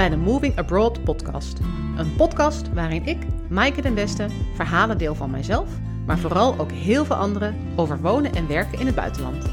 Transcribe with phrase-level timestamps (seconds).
[0.00, 1.58] bij de Moving Abroad podcast.
[1.96, 3.18] Een podcast waarin ik,
[3.48, 5.68] Maaike den Beste, verhalen deel van mijzelf,
[6.06, 9.44] maar vooral ook heel veel anderen over wonen en werken in het buitenland.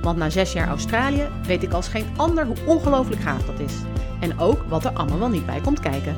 [0.00, 3.74] Want na zes jaar Australië weet ik als geen ander hoe ongelooflijk gaaf dat is.
[4.20, 6.16] En ook wat er allemaal wel niet bij komt kijken.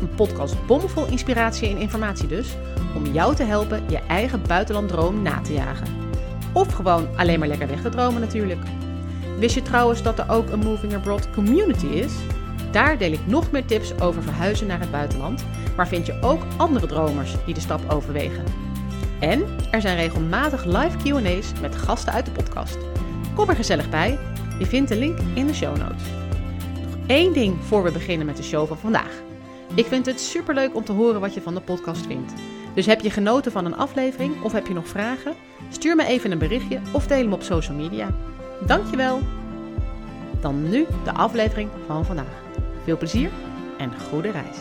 [0.00, 2.56] Een podcast bomvol inspiratie en informatie dus,
[2.96, 5.88] om jou te helpen je eigen buitenlanddroom na te jagen.
[6.52, 8.60] Of gewoon alleen maar lekker weg te dromen natuurlijk.
[9.38, 12.12] Wist je trouwens dat er ook een Moving Abroad community is?
[12.72, 15.44] Daar deel ik nog meer tips over verhuizen naar het buitenland,
[15.76, 18.44] maar vind je ook andere dromers die de stap overwegen.
[19.20, 22.78] En er zijn regelmatig live QA's met gasten uit de podcast.
[23.34, 24.18] Kom er gezellig bij.
[24.58, 26.02] Je vindt de link in de show notes.
[26.82, 29.22] Nog één ding voor we beginnen met de show van vandaag.
[29.74, 32.32] Ik vind het superleuk om te horen wat je van de podcast vindt.
[32.74, 35.34] Dus heb je genoten van een aflevering of heb je nog vragen?
[35.70, 38.14] Stuur me even een berichtje of deel hem op social media.
[38.66, 39.20] Dankjewel!
[40.40, 42.41] Dan nu de aflevering van vandaag.
[42.82, 43.30] Veel plezier
[43.78, 44.60] en goede reis.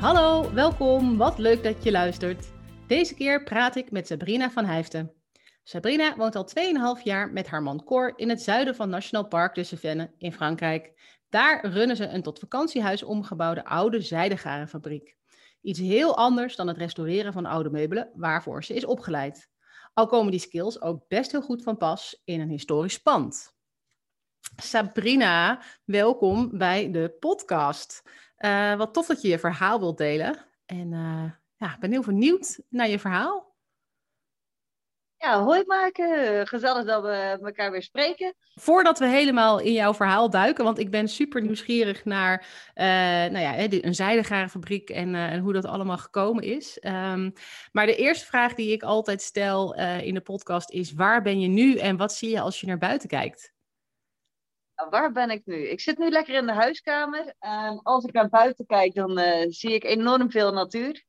[0.00, 1.16] Hallo, welkom.
[1.16, 2.48] Wat leuk dat je luistert.
[2.86, 5.12] Deze keer praat ik met Sabrina van Hijften.
[5.62, 6.48] Sabrina woont al
[6.98, 10.32] 2,5 jaar met haar man Cor in het zuiden van National Park de Cevennes in
[10.32, 10.92] Frankrijk.
[11.28, 15.16] Daar runnen ze een tot vakantiehuis omgebouwde oude zijdegarenfabriek.
[15.60, 19.50] Iets heel anders dan het restaureren van oude meubelen, waarvoor ze is opgeleid.
[19.94, 23.57] Al komen die skills ook best heel goed van pas in een historisch pand.
[24.62, 28.02] Sabrina, welkom bij de podcast.
[28.38, 30.36] Uh, wat tof dat je je verhaal wilt delen.
[30.66, 33.56] En uh, ja, ik ben heel benieuwd naar je verhaal.
[35.16, 36.46] Ja, hoi maken.
[36.46, 38.34] Gezellig dat we elkaar weer spreken.
[38.54, 42.84] Voordat we helemaal in jouw verhaal duiken, want ik ben super nieuwsgierig naar uh,
[43.32, 46.78] nou ja, een zijdegarenfabriek en, uh, en hoe dat allemaal gekomen is.
[46.82, 47.32] Um,
[47.72, 51.40] maar de eerste vraag die ik altijd stel uh, in de podcast is: waar ben
[51.40, 53.56] je nu en wat zie je als je naar buiten kijkt?
[54.90, 55.68] Waar ben ik nu?
[55.68, 57.34] Ik zit nu lekker in de huiskamer.
[57.40, 59.18] Um, als ik naar buiten kijk, dan
[59.48, 61.04] zie ik enorm veel natuur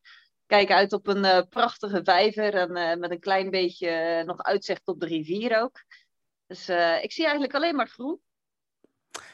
[0.49, 4.87] kijk uit op een uh, prachtige vijver en uh, met een klein beetje nog uitzicht
[4.87, 5.83] op de rivier ook.
[6.47, 6.69] Dus
[7.01, 8.19] ik zie eigenlijk alleen maar groen.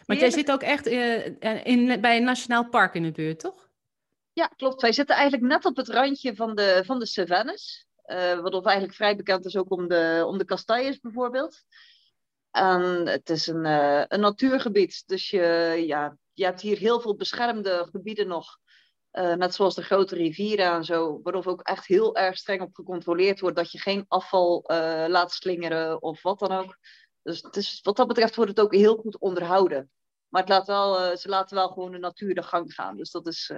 [0.06, 3.70] Maar jij zit ook echt in, bij een nationaal park in de buurt, toch?
[4.34, 4.82] Ja, klopt.
[4.82, 7.88] Wij zitten eigenlijk net op het randje van de, van de Cevennes.
[8.42, 11.64] wat eigenlijk vrij bekend is ook om de, om de kastanjes bijvoorbeeld.
[12.56, 13.66] En het is een,
[14.14, 18.58] een natuurgebied, dus je, ja, je hebt hier heel veel beschermde gebieden nog
[19.12, 22.76] uh, net zoals de grote rivieren en zo, waarop ook echt heel erg streng op
[22.76, 26.78] gecontroleerd wordt dat je geen afval uh, laat slingeren of wat dan ook.
[27.22, 29.92] Dus het is, wat dat betreft wordt het ook heel goed onderhouden.
[30.30, 32.98] Maar het laat wel, ze laten wel gewoon de natuur de gang gaan.
[32.98, 33.52] Dus dat is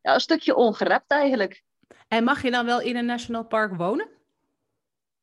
[0.00, 1.62] ja, een stukje ongerept eigenlijk.
[2.08, 4.19] En mag je dan wel in een national park wonen?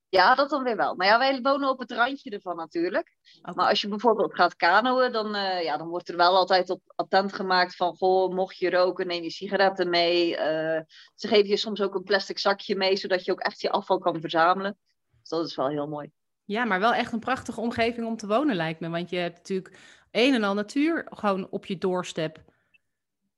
[0.10, 0.96] Ja, dat dan weer wel.
[0.96, 3.16] Maar ja, wij wonen op het randje ervan natuurlijk.
[3.40, 3.54] Okay.
[3.56, 6.82] Maar als je bijvoorbeeld gaat kanoën, dan, uh, ja, dan wordt er wel altijd op
[6.96, 7.96] attent gemaakt van...
[7.96, 10.30] Goh, mocht je roken, neem je sigaretten mee.
[10.32, 10.80] Uh,
[11.16, 13.98] ze geven je soms ook een plastic zakje mee, zodat je ook echt je afval
[13.98, 14.78] kan verzamelen.
[15.20, 16.12] Dus dat is wel heel mooi.
[16.46, 18.90] Ja, maar wel echt een prachtige omgeving om te wonen lijkt me.
[18.90, 19.78] Want je hebt natuurlijk
[20.12, 22.44] een en al natuur gewoon op je doorstep.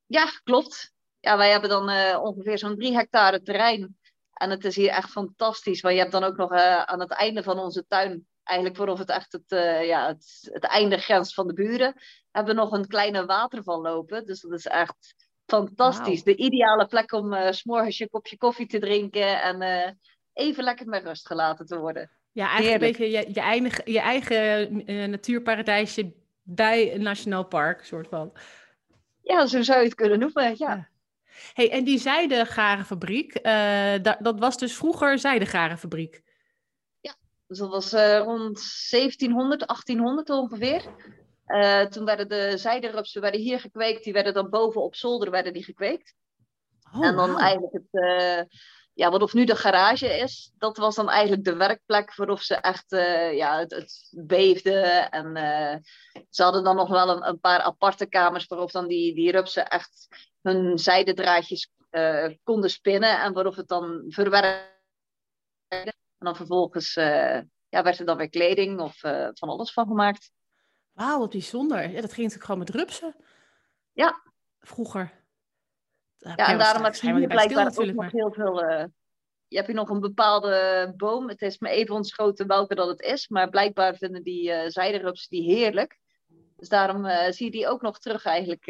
[0.06, 0.94] Ja, klopt.
[1.20, 3.98] Ja, wij hebben dan uh, ongeveer zo'n drie hectare terrein...
[4.40, 5.82] En het is hier echt fantastisch.
[5.82, 8.98] Want je hebt dan ook nog uh, aan het einde van onze tuin, eigenlijk voordat
[8.98, 11.94] het echt het, uh, ja, het, het einde grens van de buren,
[12.32, 14.26] hebben we nog een kleine waterval lopen.
[14.26, 16.24] Dus dat is echt fantastisch.
[16.24, 16.26] Wow.
[16.26, 19.98] De ideale plek om uh, s'morgens je kopje koffie te drinken en
[20.34, 22.12] even lekker met rust gelaten te worden.
[22.32, 23.00] Ja, eigenlijk Heerlijk.
[23.00, 26.14] een beetje je, je eigen, je eigen natuurparadijsje
[26.44, 28.34] bij een nationaal park, soort van.
[29.22, 30.54] Ja, zo zou je het kunnen noemen, ja.
[30.58, 30.90] ja.
[31.54, 36.22] Hey, en die zijdegarenfabriek, uh, dat, dat was dus vroeger zijdegarenfabriek?
[37.00, 37.16] Ja,
[37.48, 40.84] dus dat was uh, rond 1700, 1800 ongeveer.
[41.48, 45.54] Uh, toen werden de zijderupsen werden hier gekweekt, die werden dan boven op zolder werden
[45.54, 46.16] die gekweekt.
[46.94, 47.40] Oh, en dan wow.
[47.40, 48.48] eigenlijk het,
[49.00, 52.56] ja, wat of nu de garage is, dat was dan eigenlijk de werkplek waarop ze
[52.56, 52.86] echt,
[53.36, 54.80] ja, het, het beefde.
[55.10, 55.34] En
[56.30, 59.68] ze hadden dan nog wel een, een paar aparte kamers waarop dan die, die rupsen
[59.68, 60.08] echt
[60.42, 64.74] hun zijdendraadjes uh, konden spinnen en waarop het dan verwerkt
[65.68, 69.88] En dan vervolgens uh, ja, werd er dan weer kleding of uh, van alles van
[69.88, 70.32] gemaakt.
[70.92, 71.90] Wauw, wat bijzonder.
[71.90, 73.16] Ja, dat ging natuurlijk gewoon met rupsen.
[73.94, 74.22] Ja.
[74.60, 75.19] Vroeger.
[76.20, 78.60] Ja, en daarom heb je hier blijkbaar stil, ook nog heel veel...
[79.48, 81.30] je hebt hier nog een bepaalde boom.
[81.30, 83.28] Het is me even ontschoten welke dat het is.
[83.28, 86.00] Maar blijkbaar vinden die uh, zijderupsen die heerlijk.
[86.56, 88.66] Dus daarom zie je die ook nog terug eigenlijk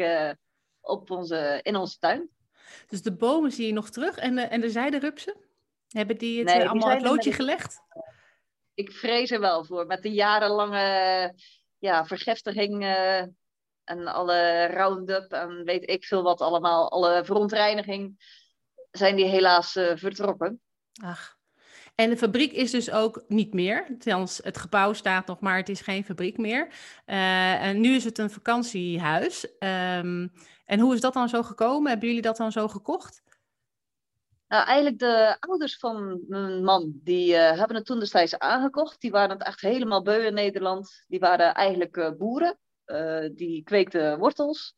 [0.80, 2.30] op onze, in onze tuin.
[2.86, 5.36] Dus de bomen zie je nog terug en de, en de zijderupsen?
[5.88, 7.80] Hebben die het nee, allemaal het loodje gelegd?
[8.74, 9.86] Ik vrees er wel voor.
[9.86, 11.34] Met de jarenlange
[11.78, 12.84] ja, vergiftiging
[13.90, 18.14] en alle Roundup en weet ik veel wat allemaal, alle verontreiniging,
[18.90, 20.60] zijn die helaas vertrokken.
[21.02, 21.38] Ach.
[22.00, 23.86] En de fabriek is dus ook niet meer.
[24.42, 26.66] het gebouw staat nog, maar het is geen fabriek meer.
[27.06, 29.44] Uh, en nu is het een vakantiehuis.
[29.44, 30.32] Um,
[30.64, 31.90] en hoe is dat dan zo gekomen?
[31.90, 33.22] Hebben jullie dat dan zo gekocht?
[34.48, 39.00] Nou, eigenlijk de ouders van mijn man, die uh, hebben het toen destijds aangekocht.
[39.00, 41.04] Die waren het echt helemaal beu in Nederland.
[41.08, 42.58] Die waren eigenlijk boeren.
[43.34, 44.74] Die kweekten wortels.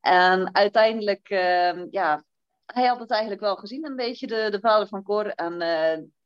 [0.00, 2.24] En uiteindelijk, ehm, ja,
[2.66, 5.26] hij had het eigenlijk wel gezien, een beetje, de, de vader van Cor.
[5.26, 5.58] En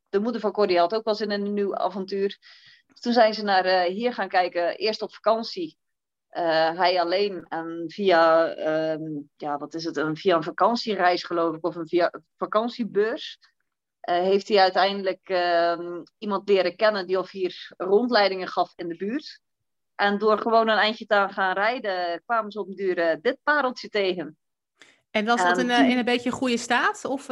[0.09, 2.37] de moeder van Cordy had ook wel zin in een nieuw avontuur.
[2.99, 5.77] Toen zijn ze naar uh, hier gaan kijken, eerst op vakantie.
[6.29, 8.49] Hij alleen en via,
[8.91, 13.39] um, ja, wat is het, een, via een vakantiereis geloof ik, of een via vakantiebeurs,
[13.99, 19.41] heeft hij uiteindelijk uh, iemand leren kennen die of hier rondleidingen gaf in de buurt.
[19.99, 23.89] En door gewoon een eindje te gaan rijden, kwamen ze op een duur dit pareltje
[23.89, 24.37] tegen.
[25.11, 27.05] En was dat in, in een beetje goede staat?
[27.05, 27.27] Of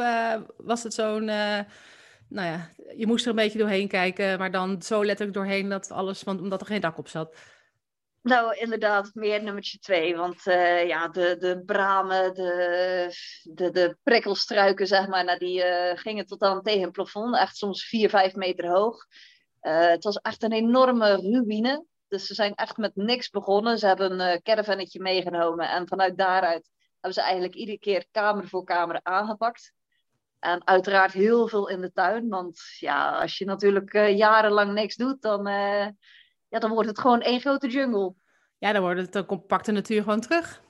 [0.56, 1.24] was het zo'n
[2.28, 5.90] nou ja, je moest er een beetje doorheen kijken, maar dan zo letterlijk doorheen dat
[5.90, 7.36] alles, want, omdat er geen dak op zat.
[8.22, 10.16] Nou, inderdaad, meer nummertje twee.
[10.16, 13.12] Want uh, ja, de, de bramen, de,
[13.42, 15.62] de, de prikkelstruiken, zeg maar, nou, die
[15.94, 17.36] gingen tot aan tegen het plafond.
[17.36, 19.06] Echt soms vier, vijf meter hoog.
[19.60, 21.84] Het was echt een enorme ruïne.
[22.08, 23.78] Dus ze zijn echt met niks begonnen.
[23.78, 25.68] Ze hebben een caravannetje meegenomen.
[25.68, 29.72] En vanuit daaruit hebben ze eigenlijk iedere keer kamer voor kamer aangepakt.
[30.38, 32.28] En uiteraard heel veel in de tuin.
[32.28, 35.86] Want ja, als je natuurlijk uh, jarenlang niks doet, dan, uh,
[36.48, 38.14] ja, dan wordt het gewoon één grote jungle.
[38.58, 40.62] Ja, dan wordt het een compacte natuur gewoon terug.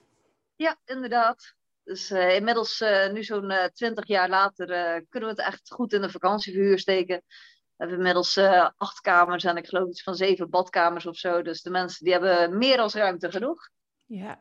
[0.56, 1.54] Ja, inderdaad.
[1.84, 4.66] Dus uh, inmiddels, nu zo'n twintig jaar later,
[5.08, 7.22] kunnen we het echt goed in de vakantieverhuur steken.
[7.78, 8.38] We hebben inmiddels
[8.76, 11.42] acht kamers en ik geloof iets van zeven badkamers of zo.
[11.42, 13.68] Dus de mensen die hebben meer als ruimte genoeg.
[14.06, 14.40] Ja,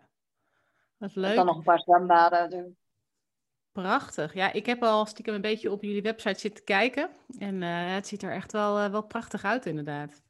[0.97, 1.29] wat leuk.
[1.29, 2.77] En dan nog een paar zwembaden.
[3.71, 4.33] Prachtig.
[4.33, 7.09] Ja, ik heb al stiekem een beetje op jullie website zitten kijken.
[7.37, 10.21] En uh, het ziet er echt wel, uh, wel prachtig uit, inderdaad.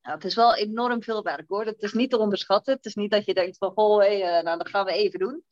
[0.00, 1.64] Ja, het is wel enorm veel werk hoor.
[1.64, 2.74] Het is niet te onderschatten.
[2.74, 5.18] Het is niet dat je denkt van, goh, hey, uh, nou, dat gaan we even
[5.18, 5.44] doen.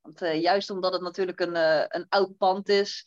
[0.00, 1.56] Want juist omdat het natuurlijk een,
[1.96, 3.06] een oud pand is,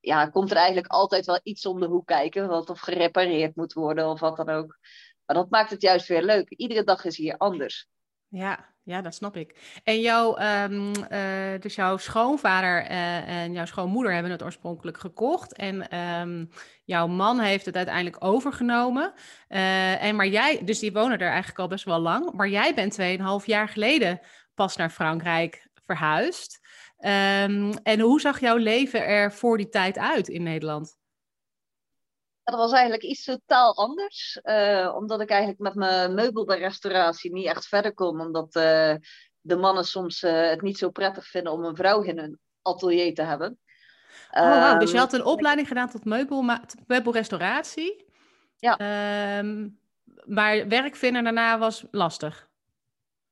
[0.00, 2.48] ja, komt er eigenlijk altijd wel iets om de hoek kijken.
[2.48, 4.78] Wat of gerepareerd moet worden of wat dan ook.
[5.26, 6.50] Maar dat maakt het juist weer leuk.
[6.50, 7.88] Iedere dag is hier anders.
[8.28, 9.80] Ja, ja, dat snap ik.
[9.84, 15.52] En jouw, um, uh, dus jouw schoonvader uh, en jouw schoonmoeder hebben het oorspronkelijk gekocht.
[15.52, 16.48] En um,
[16.84, 19.12] jouw man heeft het uiteindelijk overgenomen.
[19.48, 22.32] Uh, en maar jij, dus die wonen er eigenlijk al best wel lang.
[22.32, 23.00] Maar jij bent
[23.42, 24.20] 2,5 jaar geleden
[24.54, 26.59] pas naar Frankrijk verhuisd.
[27.02, 30.98] Um, en hoe zag jouw leven er voor die tijd uit in Nederland?
[32.44, 34.40] Dat was eigenlijk iets totaal anders.
[34.42, 38.20] Uh, omdat ik eigenlijk met mijn meubelrestauratie niet echt verder kon.
[38.20, 38.94] Omdat uh,
[39.40, 43.14] de mannen soms uh, het niet zo prettig vinden om een vrouw in hun atelier
[43.14, 43.58] te hebben.
[44.30, 44.80] Oh, wow.
[44.80, 46.44] Dus je had een opleiding gedaan tot meubel,
[46.86, 48.04] meubelrestauratie.
[48.56, 49.38] Ja.
[49.38, 49.78] Um,
[50.24, 52.48] maar werk vinden daarna was lastig.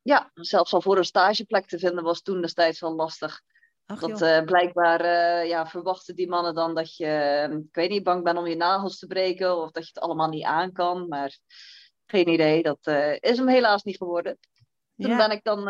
[0.03, 3.41] Ja, zelfs al voor een stageplek te vinden was toen destijds wel lastig.
[3.90, 7.90] Ach, dat uh, blijkbaar uh, ja, verwachten die mannen dan dat je, ehm, ik weet
[7.90, 10.73] niet, bang bent om je nagels te breken of dat je het allemaal niet aan
[10.73, 11.09] kan.
[11.09, 11.38] Maar
[12.07, 14.38] geen idee, dat uh, is hem helaas niet geworden.
[14.97, 15.16] Toen ja.
[15.16, 15.62] ben ik dan.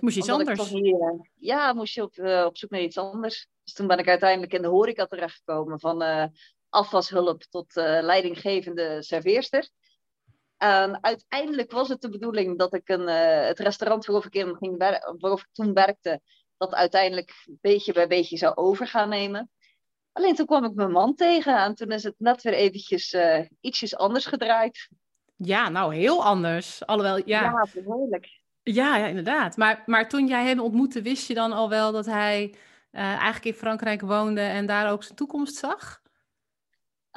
[0.00, 0.72] moest je iets anders?
[1.34, 3.48] Ja, moest je op, op zoek naar iets anders.
[3.64, 5.80] Dus toen ben ik uiteindelijk in de horeca terechtgekomen.
[5.80, 6.30] Van
[6.68, 9.68] afwashulp tot leidinggevende serveerster.
[10.56, 13.06] En uiteindelijk was het de bedoeling dat ik een,
[13.46, 16.20] het restaurant waarover ik, in ging waarover ik toen werkte
[16.60, 19.50] dat uiteindelijk beetje bij beetje zou over gaan nemen.
[20.12, 23.40] Alleen toen kwam ik mijn man tegen en toen is het net weer eventjes uh,
[23.60, 24.88] ietsjes anders gedraaid.
[25.36, 26.86] Ja, nou heel anders.
[26.86, 27.42] Alhoewel, ja.
[27.42, 28.28] Ja, behoorlijk.
[28.62, 29.56] Ja, ja, inderdaad.
[29.56, 32.54] Maar, maar toen jij hem ontmoette, wist je dan al wel dat hij
[32.92, 36.00] uh, eigenlijk in Frankrijk woonde en daar ook zijn toekomst zag?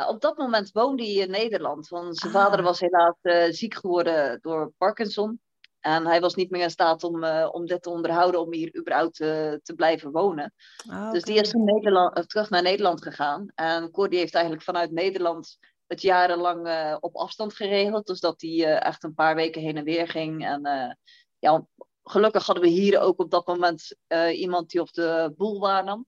[0.07, 2.41] Op dat moment woonde hij in Nederland, want zijn ah.
[2.41, 5.41] vader was helaas uh, ziek geworden door Parkinson.
[5.83, 8.75] En hij was niet meer in staat om, uh, om dit te onderhouden, om hier
[8.77, 10.53] überhaupt uh, te blijven wonen.
[10.89, 13.51] Oh, dus die is toen Nederland, uh, terug naar Nederland gegaan.
[13.55, 18.07] En Cordy heeft eigenlijk vanuit Nederland het jarenlang op afstand geregeld.
[18.07, 20.45] Dus dat hij echt een paar weken heen en weer ging.
[20.45, 20.97] En
[21.39, 21.65] ja,
[22.03, 23.95] gelukkig hadden we hier ook op dat moment
[24.31, 26.05] iemand die op de boel waarnam.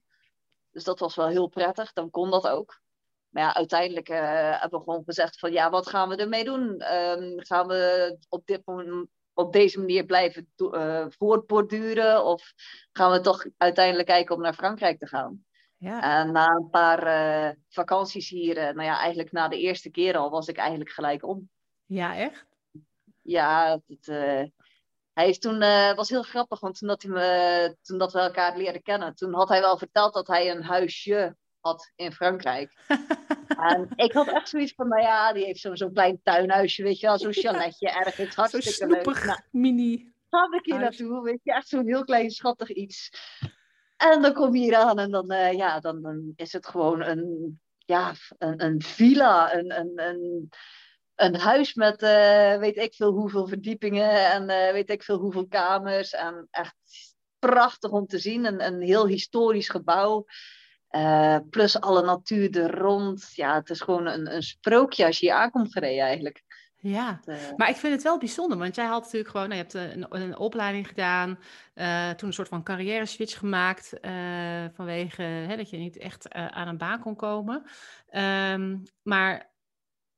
[0.71, 2.81] Dus dat was wel heel prettig, dan kon dat ook.
[3.29, 6.93] Maar ja, uiteindelijk hebben we gewoon gezegd van ja, wat gaan we ermee doen?
[6.93, 12.25] Um, gaan we op dit moment op deze manier blijven uh, voortborduren?
[12.25, 12.53] Of
[12.91, 15.45] gaan we toch uiteindelijk kijken om naar Frankrijk te gaan?
[15.77, 16.19] Ja.
[16.19, 20.17] En na een paar uh, vakanties hier, uh, nou ja, eigenlijk na de eerste keer
[20.17, 21.49] al, was ik eigenlijk gelijk om.
[21.85, 22.45] Ja, echt?
[23.21, 24.05] Ja, het,
[25.13, 25.59] hij is toen,
[25.95, 29.33] was heel grappig, want toen dat, hij me, toen dat we elkaar leren kennen, toen
[29.33, 31.35] had hij wel verteld dat hij een huisje
[31.65, 32.71] had in Frankrijk.
[33.71, 36.99] en ik had echt zoiets van, nou ja, die heeft zo'n zo klein tuinhuisje, weet
[36.99, 39.23] je wel, zo'n chaletje ergens, hartstikke leuk.
[39.25, 40.13] Nou, mini.
[40.29, 43.09] Ga ik hier naartoe, weet je, echt zo'n heel klein schattig iets.
[43.97, 47.01] En dan kom je hier aan en dan, uh, ja, dan, dan, is het gewoon
[47.01, 50.49] een, ja, een, een villa, een, een, een,
[51.15, 55.47] een huis met uh, weet ik veel hoeveel verdiepingen en uh, weet ik veel hoeveel
[55.47, 56.13] kamers.
[56.13, 56.75] En echt
[57.39, 60.25] prachtig om te zien, een, een heel historisch gebouw.
[61.49, 63.31] Plus alle natuur er rond.
[63.33, 66.43] Ja, het is gewoon een, een sprookje als je hier aankomt gereden eigenlijk.
[66.87, 69.77] Ja, eh, maar ik vind het wel bijzonder, want jij had natuurlijk gewoon, nou, je
[69.77, 71.39] hebt een, een opleiding gedaan,
[71.75, 74.11] uh, toen een soort van carrière switch gemaakt uh,
[74.73, 77.63] vanwege hè, dat je niet echt aan een baan kon komen.
[78.11, 79.53] Um, maar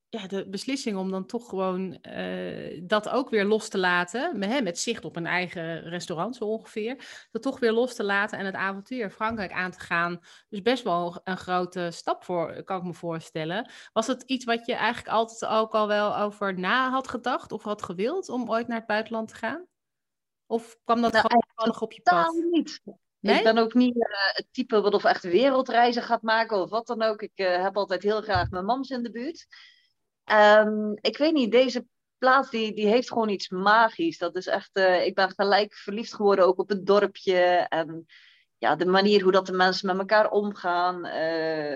[0.10, 4.50] ja, de beslissing om dan toch gewoon uh, dat ook weer los te laten, met,
[4.50, 8.40] hè, met zicht op een eigen restaurant zo ongeveer, dat toch weer los te laten
[8.40, 10.20] en het avontuur Frankrijk aan te gaan.
[10.50, 13.70] Dus best wel een grote stap voor, kan ik me voorstellen.
[13.94, 17.64] Was het iets wat je eigenlijk altijd ook al wel over na had gedacht of
[17.64, 19.66] had gewild om ooit naar het buitenland te gaan?
[20.46, 22.34] Of kwam dat nou, gewoon nog op je pad?
[22.52, 22.82] niet.
[23.20, 23.38] Nee?
[23.38, 26.88] Ik ben ook niet uh, het type wat of echt wereldreizen gaat maken of wat
[26.88, 27.22] dan ook.
[27.22, 29.48] Ik uh, heb altijd heel graag mijn mams in de buurt.
[30.31, 31.86] Um, ik weet niet, deze
[32.17, 34.17] plaats die, die heeft gewoon iets magisch.
[34.17, 37.39] Dat is echt, uh, ik ben gelijk verliefd geworden ook op het dorpje.
[37.69, 38.05] En
[38.57, 40.96] ja, de manier hoe dat de mensen met elkaar omgaan.
[41.05, 41.75] Uh,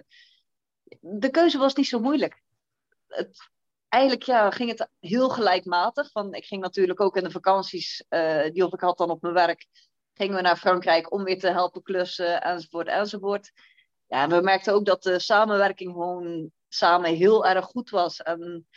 [1.00, 2.42] de keuze was niet zo moeilijk.
[3.08, 3.50] Het,
[3.90, 6.12] eigenlijk ja, ging het heel gelijkmatig.
[6.12, 9.34] Van, ik ging natuurlijk ook in de vakanties, uh, die ik had dan op mijn
[9.34, 9.68] werk,
[10.14, 13.52] gingen we naar Frankrijk om weer te helpen klussen, enzovoort, enzovoort.
[14.08, 18.22] Ja, we merkten ook dat de samenwerking gewoon samen heel erg goed was.
[18.22, 18.68] En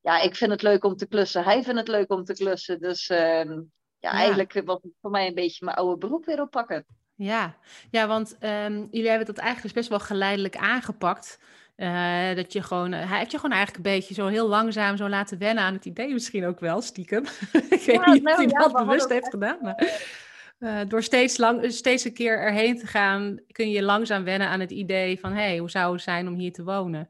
[0.00, 1.44] ja, ik vind het leuk om te klussen.
[1.44, 2.80] Hij vindt het leuk om te klussen.
[2.80, 3.64] Dus uh, ja,
[3.98, 6.86] ja, eigenlijk was het voor mij een beetje mijn oude beroep weer oppakken.
[7.14, 7.56] Ja,
[7.90, 11.38] ja want um, jullie hebben dat eigenlijk dus best wel geleidelijk aangepakt.
[11.76, 14.96] Uh, dat je gewoon, uh, hij heeft je gewoon eigenlijk een beetje zo heel langzaam
[14.96, 17.24] zo laten wennen aan het idee, misschien ook wel stiekem.
[17.52, 19.58] ik weet ja, niet nou, of hij ja, dat bewust heeft gedaan.
[19.62, 20.26] Maar...
[20.58, 24.60] Uh, door steeds, lang, steeds een keer erheen te gaan, kun je langzaam wennen aan
[24.60, 27.08] het idee van: hé, hey, hoe zou het zijn om hier te wonen?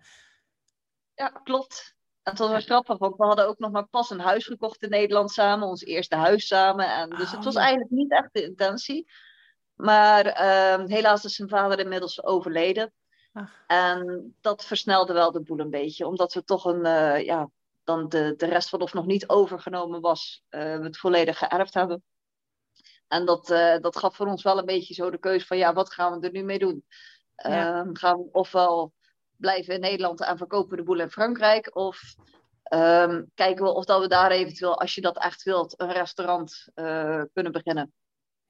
[1.14, 1.96] Ja, klopt.
[2.22, 4.82] En het was wel grappig, want we hadden ook nog maar pas een huis gekocht
[4.82, 6.94] in Nederland samen, ons eerste huis samen.
[6.94, 9.10] En dus het oh, was eigenlijk niet echt de intentie.
[9.74, 12.92] Maar uh, helaas is zijn vader inmiddels overleden.
[13.32, 13.64] Ach.
[13.66, 17.50] En dat versnelde wel de boel een beetje, omdat we toch een, uh, ja,
[17.84, 22.02] dan de, de rest wat of nog niet overgenomen was, we het volledig geërfd hebben.
[23.08, 25.72] En dat, uh, dat gaf voor ons wel een beetje zo de keuze van, ja,
[25.72, 26.84] wat gaan we er nu mee doen?
[27.34, 27.84] Ja.
[27.84, 28.92] Uh, gaan we ofwel
[29.36, 31.76] blijven in Nederland en verkopen de boel in Frankrijk?
[31.76, 32.14] Of
[32.74, 36.68] um, kijken we of dat we daar eventueel, als je dat echt wilt, een restaurant
[36.74, 37.92] uh, kunnen beginnen?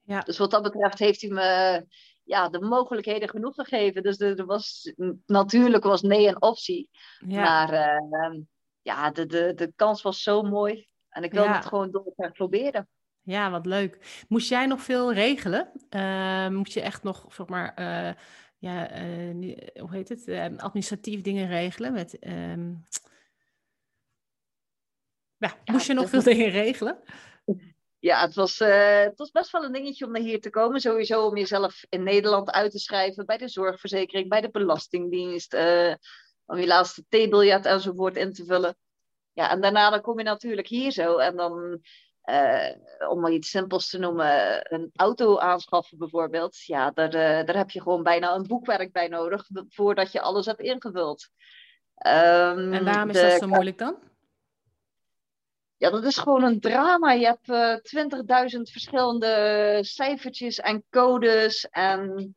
[0.02, 0.20] Ja.
[0.20, 1.86] Dus wat dat betreft heeft hij me
[2.24, 4.02] ja, de mogelijkheden genoeg gegeven.
[4.02, 4.92] Dus er was,
[5.26, 6.88] natuurlijk was nee een optie.
[7.26, 7.42] Ja.
[7.42, 8.40] Maar uh,
[8.82, 10.86] ja, de, de, de kans was zo mooi.
[11.08, 11.54] En ik wilde ja.
[11.54, 12.88] het gewoon door elkaar proberen.
[13.28, 14.24] Ja, wat leuk.
[14.28, 15.70] Moest jij nog veel regelen?
[15.90, 18.12] Uh, moest je echt nog, zeg maar, uh,
[18.58, 20.28] ja, uh, hoe heet het?
[20.28, 22.16] Ehm, administratief dingen regelen met.
[22.26, 22.86] Um...
[25.36, 26.98] Ja, moest je nog veel dingen regelen?
[27.98, 30.80] Ja, het was, het was best wel een dingetje om naar hier te komen.
[30.80, 35.54] Sowieso om jezelf in Nederland uit te schrijven bij de zorgverzekering, bij de Belastingdienst,
[36.46, 38.76] om je laatste theebiljet enzovoort in te vullen.
[39.32, 41.82] Ja, en daarna dan kom je natuurlijk hier zo en dan
[42.28, 46.64] uh, om maar iets simpels te noemen, een auto aanschaffen bijvoorbeeld.
[46.64, 50.46] Ja, daar, uh, daar heb je gewoon bijna een boekwerk bij nodig voordat je alles
[50.46, 51.28] hebt ingevuld.
[52.06, 53.22] Um, en waarom is de...
[53.22, 53.96] dat zo moeilijk dan?
[55.76, 57.12] Ja, dat is gewoon een drama.
[57.12, 61.68] Je hebt uh, eh, 20.000 verschillende cijfertjes en codes.
[61.68, 62.34] En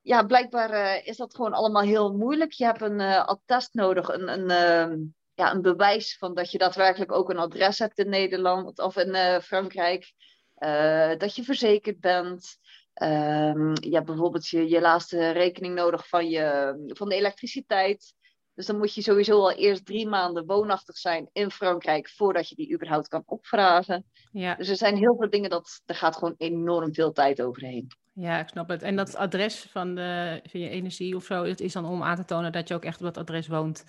[0.00, 2.52] ja, blijkbaar is dat gewoon allemaal heel moeilijk.
[2.52, 5.00] Je hebt een attest nodig, een, een ehm,
[5.34, 9.08] ja, een bewijs van dat je daadwerkelijk ook een adres hebt in Nederland of in
[9.08, 10.12] uh, Frankrijk.
[10.58, 12.58] Uh, dat je verzekerd bent.
[13.02, 18.14] Um, je hebt bijvoorbeeld je, je laatste rekening nodig van, je, van de elektriciteit.
[18.54, 22.54] Dus dan moet je sowieso al eerst drie maanden woonachtig zijn in Frankrijk voordat je
[22.54, 24.04] die überhaupt kan opvragen.
[24.32, 24.54] Ja.
[24.54, 27.86] Dus er zijn heel veel dingen dat er gaat gewoon enorm veel tijd overheen.
[28.14, 28.82] Ja, ik snap het.
[28.82, 32.16] En dat adres van, de, van je energie of zo, het is dan om aan
[32.16, 33.84] te tonen dat je ook echt op dat adres woont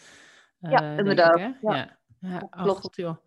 [0.69, 1.35] ja, uh, inderdaad.
[1.35, 1.75] Ik, ja.
[1.75, 1.97] ja.
[2.19, 2.49] ja.
[2.51, 3.17] Oh, God, joh.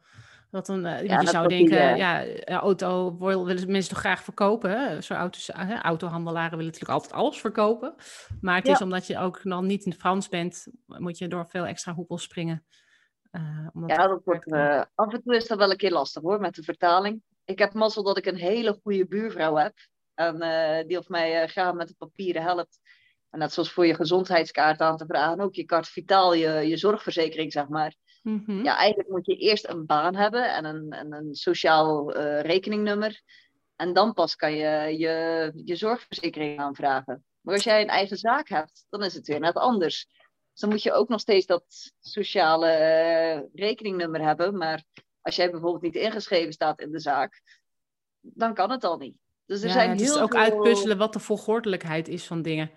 [0.50, 1.96] Wat een, uh, ja, je zou denken, die, uh...
[1.96, 5.02] ja, auto willen mensen toch graag verkopen.
[5.04, 7.94] Zo auto's, uh, autohandelaren willen natuurlijk altijd alles verkopen.
[8.40, 8.72] Maar het ja.
[8.72, 12.22] is omdat je ook nog niet in Frans bent, moet je door veel extra hoepels
[12.22, 12.64] springen.
[13.86, 14.52] ja, dat wordt,
[14.94, 17.22] af en toe is dat wel een keer lastig hoor, met de vertaling.
[17.44, 19.74] Ik heb mazzel dat ik een hele goede buurvrouw heb.
[20.14, 20.38] En
[20.86, 22.80] die of mij graag met de papieren helpt.
[23.36, 26.76] En net zoals voor je gezondheidskaart aan te vragen, ook je kaart vitaal, je, je
[26.76, 27.94] zorgverzekering, zeg maar.
[28.22, 28.64] Mhm.
[28.64, 33.22] Ja, eigenlijk moet je eerst een baan hebben en een, en een sociaal rekeningnummer.
[33.74, 37.24] En dan pas kan je, je je zorgverzekering aanvragen.
[37.40, 40.06] Maar als jij een eigen zaak hebt, dan is het weer net anders.
[40.52, 44.56] Dus dan moet je ook nog steeds dat sociale uh, rekeningnummer hebben.
[44.56, 44.84] Maar
[45.20, 47.42] als jij bijvoorbeeld niet ingeschreven staat in de zaak,
[48.20, 49.18] dan kan het al niet.
[49.46, 52.70] Dus er zijn het heel is ook uitpuzzelen wat de volgordelijkheid is van dingen.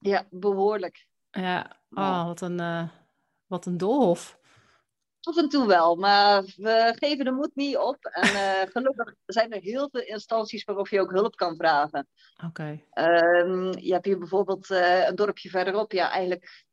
[0.00, 1.06] Ja, behoorlijk.
[1.30, 2.88] Ja, oh, wat een, uh,
[3.46, 4.38] wat een doolhof.
[5.20, 8.04] Af en toe wel, maar we geven de moed niet op.
[8.04, 12.08] En uh, gelukkig zijn er heel veel instanties waarop je ook hulp kan vragen.
[12.44, 12.82] Oké.
[12.90, 15.92] Ehm, je hebt hier bijvoorbeeld uh, een dorpje verderop.
[15.92, 16.64] Ja, eigenlijk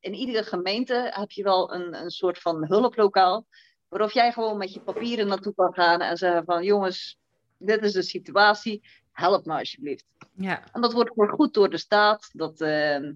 [0.00, 3.46] in iedere gemeente heb je wel een, een soort van hulplokaal.
[3.88, 7.18] Waarop jij gewoon met je papieren naartoe kan gaan en zeggen van jongens,
[7.58, 8.88] dit is de situatie,
[9.20, 10.06] help me alsjeblieft.
[10.34, 10.62] Ja.
[10.72, 12.30] En dat wordt goed door de staat.
[12.32, 13.10] Dat, uh,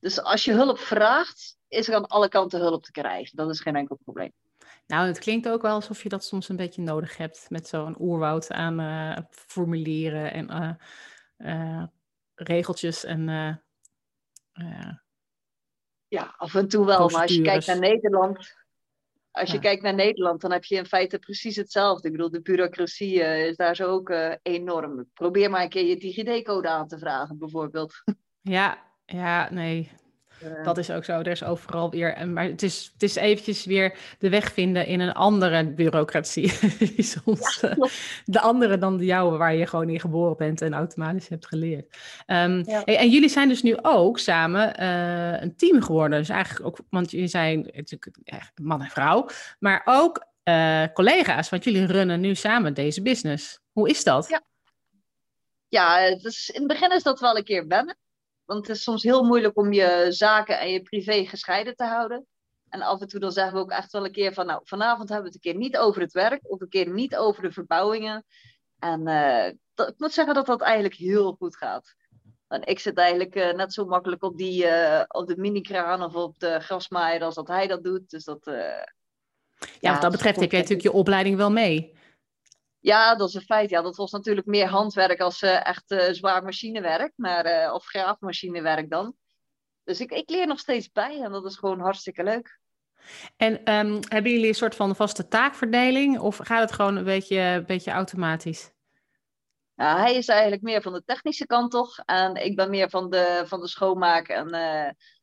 [0.00, 3.36] dus als je hulp vraagt, is er aan alle kanten hulp te krijgen.
[3.36, 4.32] Dat is geen enkel probleem.
[4.86, 8.00] Nou, het klinkt ook wel alsof je dat soms een beetje nodig hebt met zo'n
[8.00, 10.70] oerwoud aan uh, formulieren en uh,
[11.38, 11.84] uh,
[12.34, 13.24] regeltjes en.
[16.08, 17.08] ja, af en toe wel.
[17.08, 18.54] Maar als je kijkt naar Nederland,
[19.36, 22.06] als je kijkt naar Nederland, dan heb je in feite precies hetzelfde.
[22.06, 25.10] Ik bedoel, de bureaucratie is daar zo ook enorm.
[25.14, 27.92] Probeer maar een keer je DigiD-code aan te vragen, bijvoorbeeld.
[28.48, 29.90] Ja, ja, nee.
[30.64, 31.18] Dat is ook zo.
[31.18, 32.28] Er is overal weer.
[32.28, 36.52] Maar het is, het is eventjes weer de weg vinden in een andere bureaucratie.
[37.14, 37.72] Soms eh,
[38.24, 41.96] de andere dan de jouwe, waar je gewoon in geboren bent en automatisch hebt geleerd.
[42.26, 46.18] Um, en jullie zijn dus nu ook samen uh, een team geworden.
[46.18, 48.08] Dus eigenlijk ook, want jullie zijn natuurlijk
[48.62, 51.48] man en vrouw, maar ook uh, collega's.
[51.48, 53.60] Want jullie runnen nu samen deze business.
[53.72, 54.28] Hoe is dat?
[54.28, 54.42] Ja,
[55.68, 57.96] ja dus in het begin is dat wel een keer wennen.
[58.46, 62.26] Want het is soms heel moeilijk om je zaken en je privé gescheiden te houden.
[62.68, 65.08] En af en toe dan zeggen we ook echt wel een keer van, nou, vanavond
[65.08, 67.52] hebben we het een keer niet over het werk, of een keer niet over de
[67.52, 68.24] verbouwingen.
[68.78, 71.94] En uh, dat, ik moet zeggen dat dat eigenlijk heel goed gaat.
[72.48, 76.14] En ik zit eigenlijk uh, net zo makkelijk op, die, uh, op de mini-kraan of
[76.14, 78.10] op de grasmaaier als dat hij dat doet.
[78.10, 78.86] Dus dat, ja,
[79.80, 81.94] ja, wat dat betreft heb jij natuurlijk je opleiding wel mee.
[82.86, 83.70] Ja, dat is een feit.
[83.70, 87.84] Ja, dat was natuurlijk meer handwerk als uh, echt uh, zwaar machinewerk, maar, uh, of
[87.84, 89.14] graafmachinewerk dan.
[89.84, 92.60] Dus ik, ik leer nog steeds bij en dat is gewoon hartstikke leuk.
[93.36, 97.38] En um, hebben jullie een soort van vaste taakverdeling of gaat het gewoon een beetje,
[97.38, 98.70] een beetje automatisch?
[99.74, 101.98] Hij is eigenlijk meer van de technische kant toch.
[101.98, 104.46] En ik ben meer van de, van de schoonmaak en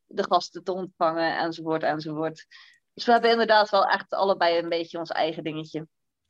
[0.06, 2.46] de gasten te ontvangen enzovoort enzovoort.
[2.94, 5.86] Dus we hebben inderdaad wel echt allebei een beetje ons eigen dingetje.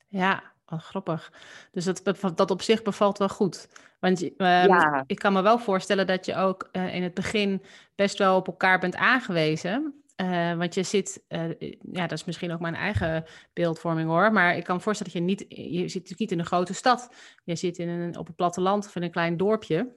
[0.09, 1.33] Ja, Oh, grappig.
[1.71, 3.69] Dus dat, dat op zich bevalt wel goed.
[4.01, 7.63] Want uh, ik kan me wel voorstellen dat je ook uh, in het begin
[7.95, 10.05] best wel op elkaar bent aangewezen.
[10.17, 11.51] Uh, want je zit, eh,
[11.93, 14.33] ja, dat is misschien ook mijn eigen beeldvorming hoor.
[14.33, 16.75] Maar ik kan me voorstellen dat je niet, je zit natuurlijk niet in een grote
[16.75, 17.15] stad.
[17.45, 19.95] Je zit in een, op het platteland of in een klein dorpje.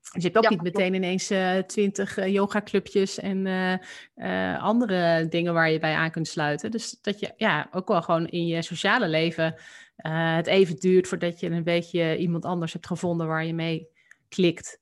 [0.00, 3.46] Dus je hebt ook niet meteen ineens uh, twintig uh, yoga-clubjes en
[4.16, 6.70] uh, andere dingen waar je bij aan kunt sluiten.
[6.70, 9.54] Dus dat je ja, ook wel gewoon in je sociale leven
[9.96, 13.88] het even duurt voordat je een beetje iemand anders hebt gevonden waar je mee
[14.28, 14.80] klikt.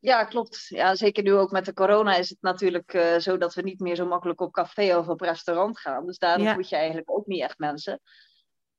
[0.00, 0.66] Ja, klopt.
[0.68, 3.96] Ja, zeker nu ook met de corona is het natuurlijk zo dat we niet meer
[3.96, 6.06] zo makkelijk op café of op restaurant gaan.
[6.06, 6.54] Dus daarom ja.
[6.54, 8.00] moet je eigenlijk ook niet echt mensen.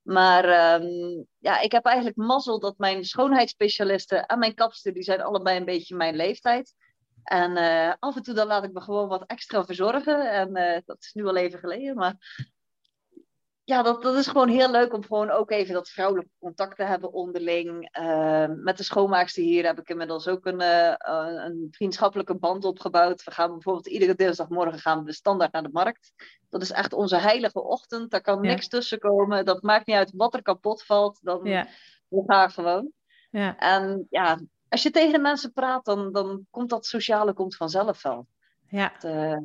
[0.07, 5.21] Maar um, ja, ik heb eigenlijk mazzel dat mijn schoonheidsspecialisten en mijn kapster, die zijn
[5.21, 6.73] allebei een beetje mijn leeftijd.
[7.23, 10.31] En uh, af en toe dan laat ik me gewoon wat extra verzorgen.
[10.31, 12.15] En uh, dat is nu al even geleden, maar
[13.67, 16.83] ja, dat, dat is gewoon heel leuk om gewoon ook even dat vrouwelijke contact te
[16.83, 17.97] hebben onderling.
[17.99, 20.93] Uh, met de schoonmaakster hier heb ik inmiddels ook een, uh,
[21.45, 23.23] een vriendschappelijke band opgebouwd.
[23.23, 26.13] We gaan bijvoorbeeld iedere dinsdagmorgen gaan we standaard naar de markt.
[26.49, 28.11] Dat is echt onze heilige ochtend.
[28.11, 29.45] Daar kan niks tussen komen.
[29.45, 31.19] Dat maakt niet uit wat er kapot valt.
[31.21, 31.67] Dan ja.
[32.07, 32.91] we gaan gewoon.
[33.29, 33.57] Ja.
[33.57, 38.01] En ja, als je tegen de mensen praat, dan, dan komt dat sociale komt vanzelf
[38.01, 38.27] wel.
[38.69, 38.93] Ja.
[38.99, 39.37] Dat, uh,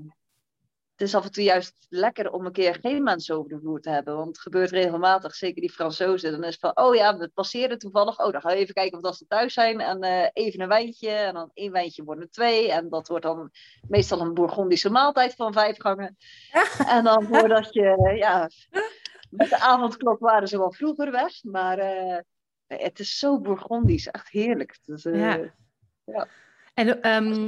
[0.93, 3.81] het is af en toe juist lekker om een keer geen mensen over de vloer
[3.81, 4.17] te hebben.
[4.17, 6.33] Want het gebeurt regelmatig, zeker die Fransozen.
[6.33, 8.19] Dan is het van, oh ja, we passeren toevallig.
[8.19, 9.81] Oh, dan gaan we even kijken of dat ze thuis zijn.
[9.81, 11.09] En uh, even een wijntje.
[11.09, 12.73] En dan één wijntje worden twee.
[12.73, 13.51] En dat wordt dan
[13.89, 16.17] meestal een Bourgondische maaltijd van vijf gangen.
[16.95, 18.51] en dan voordat je, ja,
[19.31, 21.43] met de avondklok waren ze wel vroeger weg.
[21.43, 22.19] Maar uh,
[22.67, 24.79] het is zo Bourgondisch, echt heerlijk.
[24.85, 25.53] Dus, uh, ja.
[26.05, 26.27] ja.
[26.75, 27.47] En um,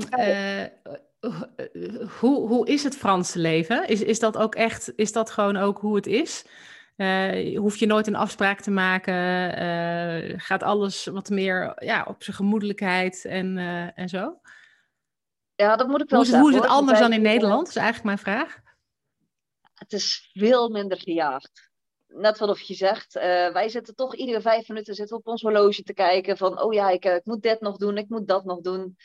[2.21, 3.89] hoe, hoe is het Franse leven?
[3.89, 6.45] Is, is dat ook echt, is dat gewoon ook hoe het is?
[6.97, 9.15] Uh, hoef je nooit een afspraak te maken?
[9.63, 14.41] Uh, gaat alles wat meer ja, op zijn gemoedelijkheid en, uh, en zo?
[15.55, 16.51] Ja, dat moet ik wel hoe is, zeggen.
[16.51, 17.67] Hoe is het anders dan in Nederland?
[17.67, 18.59] Dat is eigenlijk mijn vraag.
[19.75, 21.71] Het is veel minder gejaagd.
[22.07, 23.13] Net wat je zegt,
[23.53, 26.91] wij zitten toch iedere vijf minuten zitten op ons horloge te kijken van, oh ja,
[26.91, 28.97] ik, ik moet dit nog doen, ik moet dat nog doen.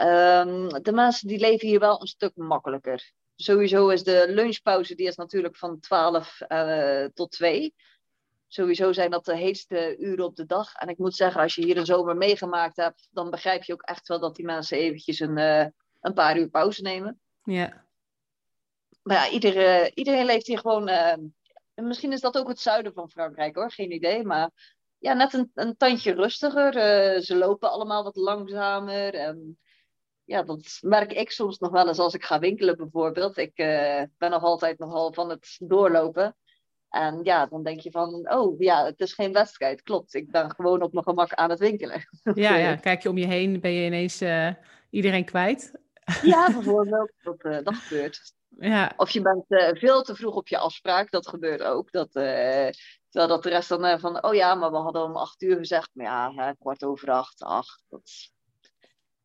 [0.00, 3.12] Um, de mensen die leven hier wel een stuk makkelijker.
[3.36, 7.74] Sowieso is de lunchpauze, die is natuurlijk van 12 uh, tot 2.
[8.48, 10.74] Sowieso zijn dat de heetste uren op de dag.
[10.74, 13.82] En ik moet zeggen, als je hier een zomer meegemaakt hebt, dan begrijp je ook
[13.82, 15.66] echt wel dat die mensen eventjes een, uh,
[16.00, 17.20] een paar uur pauze nemen.
[17.44, 17.84] Ja.
[19.02, 20.88] Maar ja, iedereen, iedereen leeft hier gewoon.
[20.88, 21.14] Uh,
[21.74, 24.24] misschien is dat ook het zuiden van Frankrijk hoor, geen idee.
[24.24, 24.50] Maar
[24.98, 26.66] ja, net een, een tandje rustiger.
[26.66, 29.14] Uh, ze lopen allemaal wat langzamer.
[29.14, 29.58] En
[30.24, 33.36] ja, dat merk ik soms nog wel eens als ik ga winkelen bijvoorbeeld.
[33.36, 36.36] Ik uh, ben nog altijd nogal van het doorlopen.
[36.88, 39.82] En ja, dan denk je van, oh ja, het is geen wedstrijd.
[39.82, 42.08] Klopt, ik ben gewoon op mijn gemak aan het winkelen.
[42.34, 42.76] Ja, ja.
[42.88, 44.48] kijk je om je heen, ben je ineens uh,
[44.90, 45.72] iedereen kwijt.
[46.22, 48.32] Ja, bijvoorbeeld, dat, uh, dat gebeurt.
[48.58, 48.92] Ja.
[48.96, 49.44] Of je bent
[49.78, 51.92] veel te vroeg op je afspraak, dat gebeurt ook.
[51.92, 55.56] Dat, terwijl dat de rest dan van, oh ja, maar we hadden om acht uur
[55.56, 55.90] gezegd.
[55.92, 57.84] Maar ja, kwart over acht, acht.
[57.88, 58.30] Dat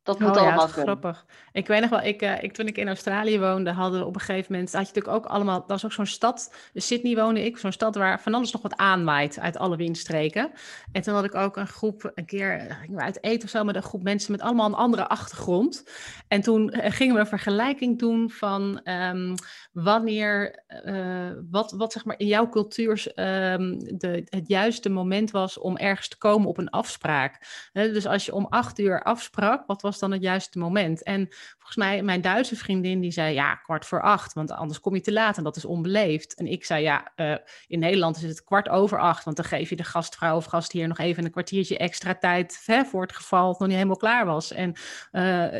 [0.07, 1.25] dat moet oh, allemaal ja, grappig.
[1.51, 4.15] Ik weet nog wel, ik, uh, ik, toen ik in Australië woonde, hadden we op
[4.15, 7.45] een gegeven moment, had je natuurlijk ook allemaal, dat was ook zo'n stad, Sydney woonde
[7.45, 10.51] ik, zo'n stad waar van alles nog wat aanwaait uit alle windstreken.
[10.91, 13.63] En toen had ik ook een groep, een keer gingen we uit eten of zo,
[13.63, 15.83] met een groep mensen met allemaal een andere achtergrond.
[16.27, 19.35] En toen uh, gingen we een vergelijking doen van um,
[19.71, 25.57] wanneer, uh, wat, wat zeg maar in jouw cultuur um, de, het juiste moment was
[25.57, 27.39] om ergens te komen op een afspraak.
[27.73, 31.03] dus als je om acht uur afsprak, wat was dan het juiste moment?
[31.03, 34.95] En volgens mij, mijn Duitse vriendin die zei ja, kwart voor acht, want anders kom
[34.95, 36.35] je te laat en dat is onbeleefd.
[36.35, 37.35] En ik zei ja, uh,
[37.67, 40.87] in Nederland is het kwart over acht, want dan geef je de gastvrouw of gastheer
[40.87, 44.25] nog even een kwartiertje extra tijd hè, voor het geval het nog niet helemaal klaar
[44.25, 44.51] was.
[44.51, 44.73] En
[45.11, 45.53] uh,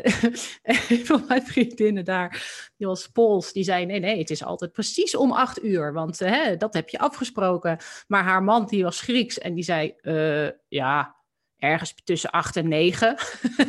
[0.88, 2.42] een van mijn vriendinnen daar,
[2.76, 6.22] die was Pools, die zei nee, nee, het is altijd precies om acht uur, want
[6.22, 7.78] uh, dat heb je afgesproken.
[8.06, 9.94] Maar haar man, die was Grieks en die zei
[10.68, 11.17] ja,
[11.58, 13.16] ergens tussen acht en negen.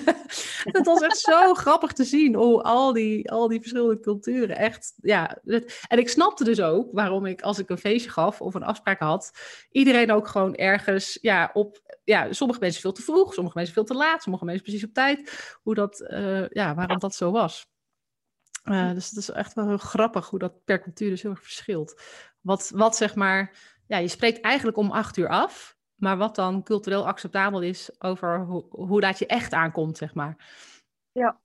[0.78, 4.94] het was echt zo grappig te zien hoe al die, al die verschillende culturen echt,
[5.02, 5.38] ja.
[5.46, 8.64] Het, en ik snapte dus ook waarom ik, als ik een feestje gaf of een
[8.64, 9.32] afspraak had,
[9.72, 13.84] iedereen ook gewoon ergens, ja, op, ja, sommige mensen veel te vroeg, sommige mensen veel
[13.84, 17.68] te laat, sommige mensen precies op tijd, hoe dat, uh, ja, waarom dat zo was.
[18.64, 21.42] Uh, dus het is echt wel heel grappig hoe dat per cultuur dus heel erg
[21.42, 22.02] verschilt.
[22.42, 26.64] Wat, wat zeg maar, ja, je spreekt eigenlijk om acht uur af, maar wat dan
[26.64, 30.36] cultureel acceptabel is over hoe, hoe dat je echt aankomt, zeg maar.
[31.12, 31.40] Ja.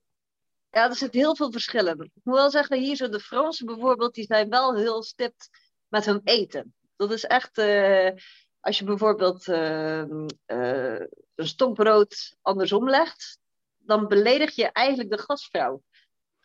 [0.71, 1.99] ja, er zitten heel veel verschillen.
[2.01, 5.49] Ik moet wel zeggen, hier zo de Fransen bijvoorbeeld, die zijn wel heel stipt
[5.87, 6.73] met hun eten.
[6.95, 8.09] Dat is echt, uh,
[8.59, 10.01] als je bijvoorbeeld uh,
[10.47, 10.99] uh,
[11.35, 13.39] een stokbrood andersom legt,
[13.77, 15.81] dan beledig je eigenlijk de gastvrouw.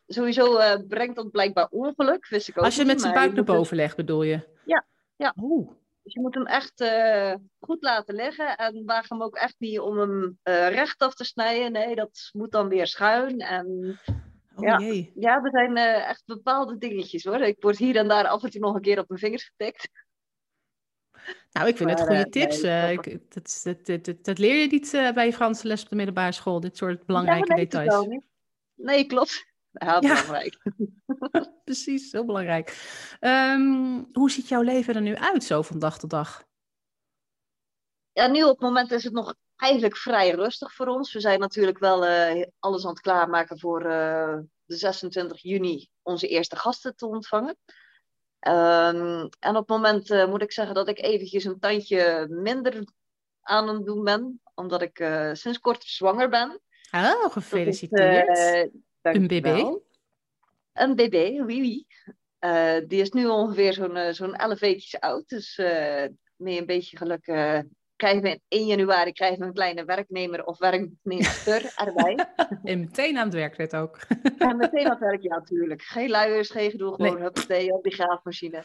[0.07, 3.55] Sowieso brengt dat blijkbaar ongeluk, wist ik ook Als je met zijn buik naar dus-
[3.55, 4.49] boven legt, bedoel je?
[4.65, 4.85] Ja,
[5.17, 5.35] ja.
[5.41, 5.71] Oeh.
[6.11, 8.57] Dus je moet hem echt uh, goed laten liggen.
[8.57, 11.73] En waag hem ook echt niet om hem uh, recht af te snijden.
[11.73, 13.39] Nee, dat moet dan weer schuin.
[13.39, 13.99] En
[14.57, 15.13] oh, ja, jee.
[15.15, 17.41] ja, er zijn uh, echt bepaalde dingetjes hoor.
[17.41, 19.89] Ik word hier en daar af en toe nog een keer op mijn vingers getikt.
[21.53, 22.61] Nou, ik vind het goede eh, tips.
[22.61, 25.83] nee, eh, ik, dat, dat, dat, dat, leer je niet eh, bij je Franse les
[25.83, 28.19] op de middelbare school, dit soort belangrijke ja, details.
[28.75, 29.50] Nee, klopt.
[29.73, 30.01] Ja.
[30.01, 30.59] belangrijk.
[31.65, 32.69] Precies, heel belangrijk.
[33.21, 36.45] Ehm, hoe ziet jouw leven er nu uit, zo van dag tot dag?
[38.13, 41.13] Ja, nu op het moment is het nog eigenlijk vrij rustig voor ons.
[41.13, 46.29] We zijn natuurlijk wel eh, alles aan het klaarmaken voor eh, de 26 juni onze
[46.29, 47.57] eerste gasten te ontvangen.
[48.39, 52.85] Ehm, en op het moment eh, moet ik zeggen dat ik eventjes een tandje minder
[53.41, 54.41] aan het doen ben.
[54.55, 54.97] Omdat ik
[55.33, 56.61] sinds kort zwanger ben.
[56.91, 58.39] Oh, Dat is, gefeliciteerd.
[58.39, 58.69] eh,
[59.01, 59.53] dank Een bébé?
[59.53, 59.83] wel.
[60.73, 61.87] Een bébé, oui, oui.
[62.39, 65.29] Eh, die is nu ongeveer zo'n eh, zo'n 11 weekjes oud.
[65.29, 66.05] Dus eh
[66.37, 67.23] met een beetje geluk
[67.97, 72.27] krijgen we in 1 januari krijgen we een kleine werknemer of werknemer erbij.
[72.63, 73.99] En meteen aan het werk werd ook.
[74.39, 75.83] en meteen aan het werk, ja, natuurlijk.
[75.83, 77.23] Geen luiers, geen gedoe, gewoon Nee.
[77.23, 78.65] huppatee op die graafmachine.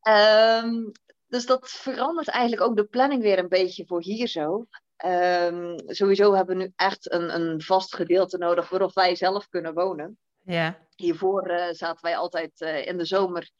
[0.00, 0.90] Ehm,
[1.26, 4.66] dus dat verandert eigenlijk ook de planning weer een beetje voor hier zo.
[5.02, 9.74] Ehm, sowieso hebben we nu echt een, een vast gedeelte nodig waarop wij zelf kunnen
[9.74, 10.18] wonen.
[10.44, 13.50] Ja, Hiervoor eh, zaten wij altijd eh, in de zomer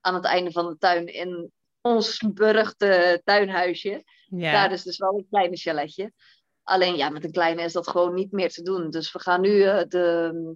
[0.00, 4.04] aan het einde van de tuin in ons beruchte tuinhuisje.
[4.26, 4.52] ja.
[4.52, 6.12] Daar is dus wel een kleine chaletje.
[6.62, 8.90] Alleen ja, met een kleine is dat gewoon niet meer te doen.
[8.90, 10.54] Dus we gaan nu eh, de,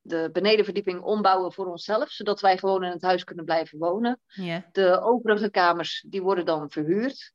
[0.00, 4.20] de benedenverdieping ombouwen voor onszelf, zodat wij gewoon in het huis kunnen blijven wonen.
[4.26, 4.68] Ja.
[4.72, 7.32] De overige kamers die worden dan verhuurd.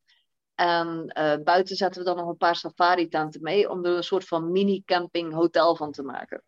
[0.55, 4.25] En eh, buiten zetten we dan nog een paar safari-tenten mee om er een soort
[4.25, 6.43] van mini-camping hotel van te maken.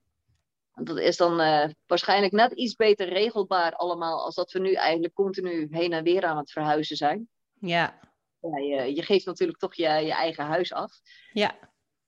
[0.74, 4.74] En dat is dan eh, waarschijnlijk net iets beter regelbaar allemaal, als dat we nu
[4.74, 7.30] eigenlijk continu heen en weer aan het verhuizen zijn.
[7.60, 8.00] Ja.
[8.42, 11.00] Ja, je, je geeft natuurlijk toch je, je eigen huis af.
[11.32, 11.56] Ja.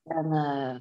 [0.04, 0.78] En uh,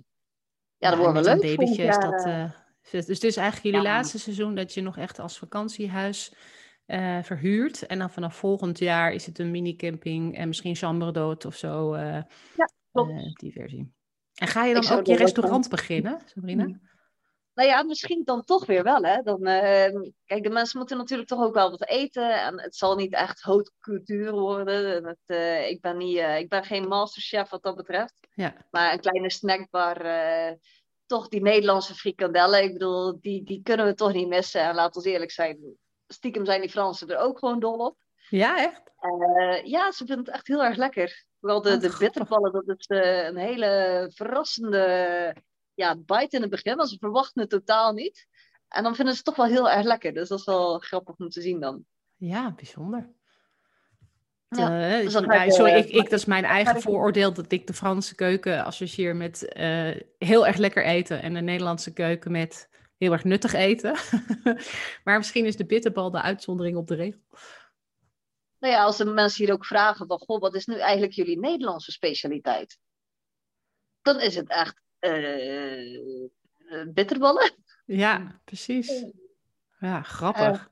[0.76, 1.42] ja, dat wordt wel leuk.
[1.42, 2.24] een babytje is dat...
[2.24, 2.50] eh,
[2.90, 3.94] dus dus het is eigenlijk jullie Ja.
[3.94, 6.32] laatste seizoen dat je nog echt als vakantiehuis
[6.88, 7.86] eh, verhuurt.
[7.86, 11.92] En dan vanaf volgend jaar is het een mini-camping en misschien chambre d'hôte of zo.
[11.92, 12.22] eh,
[12.92, 13.10] klopt.
[13.10, 13.92] eh, die versie.
[14.34, 16.64] En ga je dan ook je restaurant beginnen, Sabrina?
[16.64, 16.86] Hmm.
[17.54, 19.22] Nou ja, misschien dan toch weer wel, hè.
[19.22, 22.42] Dan, eh, kijk, de mensen moeten natuurlijk toch ook wel wat eten.
[22.42, 24.94] En het zal niet echt haute cultuur worden.
[24.96, 28.14] En Het, ik, ben niet, ik ben geen masterchef wat dat betreft.
[28.34, 28.54] Ja.
[28.70, 29.96] Maar een kleine snackbar,
[31.06, 32.62] toch die Nederlandse frikandellen.
[32.62, 34.60] Ik bedoel, die, die kunnen we toch niet missen.
[34.62, 35.58] En laat ons eerlijk zijn,
[36.08, 37.96] stiekem zijn die Fransen er ook gewoon dol op.
[38.28, 38.82] Ja, echt?
[38.98, 41.24] Eh, ja, ze vinden het echt heel erg lekker.
[41.40, 45.34] Vooral de, Wat de bitterballen, dat is eh, een hele verrassende
[45.74, 46.76] ja, bite in het begin.
[46.76, 48.26] Want ze verwachten het totaal niet.
[48.68, 50.14] En dan vinden ze het toch wel heel erg lekker.
[50.14, 51.84] Dus dat is wel grappig om te zien dan.
[52.16, 53.16] Ja, bijzonder.
[54.48, 57.66] Ja, Eh, dus ja, ik, sorry, ik, ik, dat is mijn eigen vooroordeel dat ik
[57.66, 59.52] de Franse keuken associeer met
[60.18, 63.96] heel erg lekker eten en de Nederlandse keuken met heel erg nuttig eten.
[65.04, 67.20] maar misschien is de bitterbal de uitzondering op de regel.
[68.58, 71.38] Nou ja, als de mensen hier ook vragen van, goh, wat is nu eigenlijk jullie
[71.38, 72.78] Nederlandse specialiteit?
[74.02, 77.52] Dan is het echt eh, eh, bitterballen.
[77.84, 79.04] Ja, precies.
[79.80, 80.70] Ja, grappig.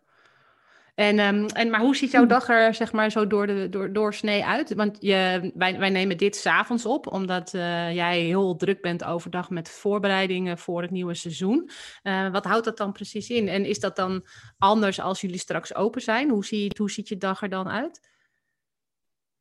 [0.96, 3.92] En, ehm, en, maar hoe ziet jouw dag er zeg maar zo door, de, door,
[3.92, 4.74] door snee uit?
[4.74, 9.50] Want je, wij, wij nemen dit s'avonds op, omdat eh, jij heel druk bent overdag
[9.50, 11.70] met voorbereidingen voor het nieuwe seizoen.
[12.02, 13.48] Eh, wat houdt dat dan precies in?
[13.48, 14.26] En is dat dan
[14.58, 16.30] anders als jullie straks open zijn?
[16.30, 18.00] Hoe, zie, hoe ziet je dag er dan uit?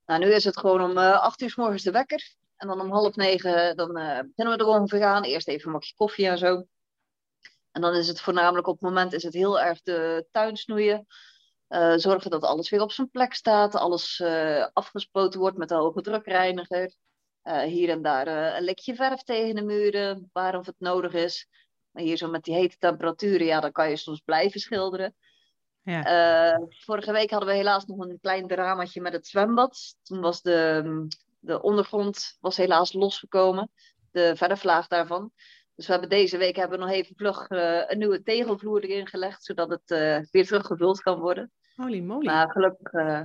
[0.06, 2.36] Nou, nu is het gewoon om eh, acht uur s morgens de wekker.
[2.58, 5.24] En dan om half negen dan, beginnen we er ongeveer aan.
[5.24, 6.66] Eerst even een bakje koffie en zo.
[7.72, 11.08] En dan is het voornamelijk op het moment is het heel erg de tuin snoeien.
[11.76, 13.76] Eh, zorgen dat alles weer op zijn plek staat.
[13.76, 16.94] Alles eh, afgespoten wordt met de hoge drukreiniger.
[17.42, 21.48] Eh, hier en daar een likje verf tegen de muren, waar of het nodig is.
[21.92, 25.16] Maar hier zo met die hete temperaturen, ja, dan kan je soms blijven schilderen.
[25.82, 26.60] Ja.
[26.70, 29.96] Vorige week hadden we helaas nog een klein dramaatje met het zwembad.
[30.04, 31.08] Toen was de,
[31.40, 33.72] de ondergrond was helaas losgekomen,
[34.12, 35.32] de verflaag daarvan.
[35.76, 37.50] Dus we hebben deze week hebben we nog even vlug
[37.90, 41.52] een nieuwe tegelvloer erin gelegd, zodat het eh, weer teruggevuld kan worden.
[41.76, 42.26] Holy moly.
[42.26, 43.22] Maar gelukkig, eh,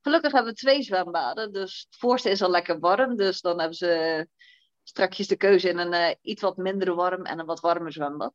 [0.00, 1.52] gelukkig hebben we twee zwembaden.
[1.52, 3.16] Dus het voorste is al lekker warm.
[3.16, 4.26] Dus dan hebben ze
[4.82, 8.32] strakjes de keuze in een eh, iets wat minder warm en een wat warmer zwembad.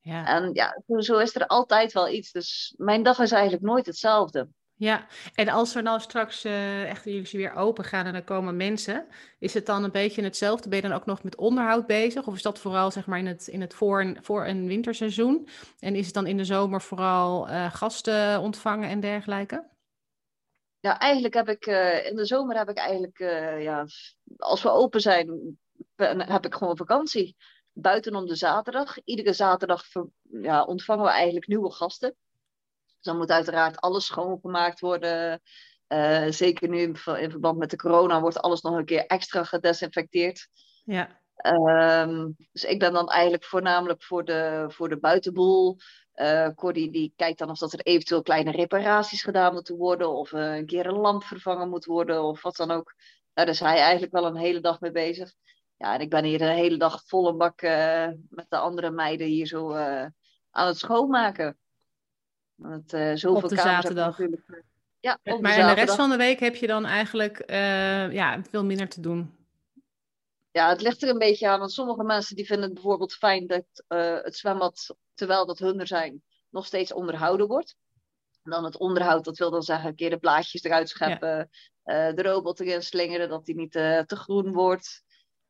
[0.00, 0.26] Ja.
[0.26, 2.32] En ja, zo- zo is er altijd wel iets.
[2.32, 4.48] Dus mijn dag is eigenlijk nooit hetzelfde.
[4.76, 8.56] Ja, en als er nou straks eh, echt jullie weer open gaan en er komen
[8.56, 9.06] mensen,
[9.38, 10.68] is het dan een beetje hetzelfde?
[10.68, 12.26] Ben je dan ook nog met onderhoud bezig?
[12.26, 15.48] Of is dat vooral zeg maar in het, in het voor- en, voor- en winterseizoen?
[15.78, 19.72] En is het dan in de zomer vooral eh, gasten ontvangen en dergelijke?
[20.80, 23.18] Ja, eigenlijk heb ik eh, in de zomer heb ik eigenlijk,
[23.62, 23.86] ja,
[24.36, 25.58] als we open zijn,
[26.18, 27.36] heb ik gewoon vakantie.
[27.72, 29.04] Buiten om de zaterdag.
[29.04, 29.84] Iedere zaterdag
[30.22, 32.16] ja, ontvangen we eigenlijk nieuwe gasten.
[33.04, 35.40] Dus dan moet uiteraard alles schoongemaakt worden.
[35.86, 39.06] Eh, zeker nu in ver- in verband met de corona wordt alles nog een keer
[39.06, 40.48] extra gedesinfecteerd.
[40.84, 45.76] Ja, Ehm, dus ik ben dan eigenlijk voornamelijk voor de, voor de buitenboel.
[46.12, 50.10] Eh Cordy die kijkt dan of dat er eventueel kleine reparaties gedaan moeten worden.
[50.10, 52.22] Of eh, een keer een lamp vervangen moet worden.
[52.22, 52.94] Of wat dan ook.
[53.32, 55.32] Daar is hij eigenlijk wel een hele dag mee bezig.
[55.76, 57.62] Ja, en ik ben hier de hele dag volle bak
[58.28, 59.72] met de andere meiden hier zo
[60.50, 61.58] aan het schoonmaken.
[62.54, 64.18] Want, eh, zoveel Op de zaterdag.
[64.18, 64.56] natuurlijk, eh,
[65.00, 65.96] Ja, op de maar in de rest zaterdag.
[65.96, 69.36] van de week heb je dan eigenlijk eh, ja, veel minder te doen.
[70.50, 71.58] Ja, het ligt er een beetje aan.
[71.58, 73.64] Want sommige mensen die vinden het bijvoorbeeld fijn dat
[74.24, 77.76] het zwembad, terwijl dat hun er zijn, nog steeds onderhouden wordt.
[78.42, 81.50] En dan het onderhoud, dat wil dan zeggen een keer de blaadjes eruit scheppen,
[81.84, 85.02] de robot erin slingeren, dat die niet te groen wordt.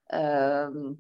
[0.05, 0.93] Ehm,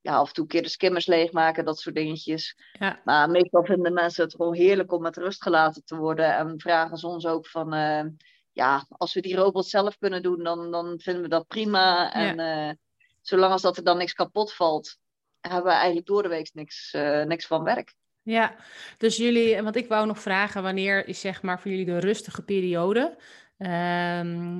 [0.00, 2.56] ja, af en toe een keer de skimmers leegmaken, dat soort dingetjes.
[2.72, 6.36] Ja, Maar meestal vinden mensen het gewoon heerlijk om met rust gelaten te worden.
[6.36, 8.04] En vragen ze ons ook van, eh,
[8.52, 12.12] ja, als we die robot zelf kunnen doen, dan, dan vinden we dat prima.
[12.12, 12.74] En eh,
[13.20, 14.98] zolang als dat er dan niks kapot valt,
[15.40, 17.94] hebben we eigenlijk door de week niks, eh, niks van werk.
[18.22, 18.56] ja.
[18.98, 22.42] Dus jullie, want ik wou nog vragen, wanneer is zeg maar voor jullie de rustige
[22.42, 23.16] periode?
[23.60, 24.58] Ehm,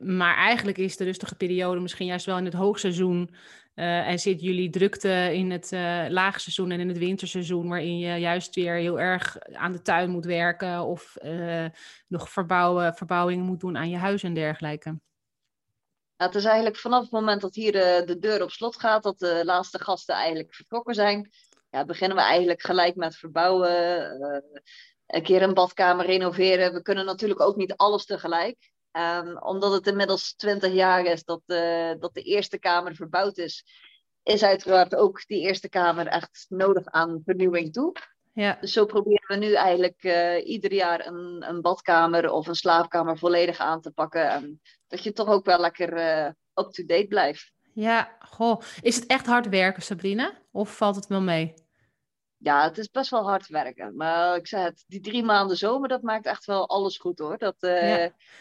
[0.00, 3.30] maar eigenlijk is de rustige periode misschien juist wel in het hoogseizoen.
[3.74, 8.18] Uh, en zit jullie drukte in het uh, laagseizoen en in het winterseizoen, waarin je
[8.18, 11.64] juist weer heel erg aan de tuin moet werken of uh,
[12.06, 14.88] nog verbouwen, verbouwingen moet doen aan je huis en dergelijke?
[16.16, 19.02] Nou, het is eigenlijk vanaf het moment dat hier de, de deur op slot gaat,
[19.02, 21.30] dat de laatste gasten eigenlijk vertrokken zijn,
[21.70, 24.42] ja, beginnen we eigenlijk gelijk met verbouwen,
[25.06, 26.72] een keer een badkamer renoveren.
[26.72, 28.70] We kunnen natuurlijk ook niet alles tegelijk.
[28.92, 33.64] Um, omdat het inmiddels 20 jaar is dat, uh, dat de eerste kamer verbouwd is,
[34.22, 37.92] is uiteraard ook die eerste kamer echt nodig aan vernieuwing toe.
[38.32, 38.58] Ja.
[38.60, 43.18] Dus zo proberen we nu eigenlijk uh, ieder jaar een, een badkamer of een slaapkamer
[43.18, 44.30] volledig aan te pakken.
[44.30, 47.52] En dat je toch ook wel lekker uh, up-to-date blijft.
[47.72, 48.60] Ja, goh.
[48.80, 50.32] Is het echt hard werken, Sabrina?
[50.52, 51.54] Of valt het wel mee?
[52.38, 53.96] Ja, het is best wel hard werken.
[53.96, 57.38] Maar ik zei het, die drie maanden zomer, dat maakt echt wel alles goed hoor.
[57.38, 57.96] Dat, uh, ja.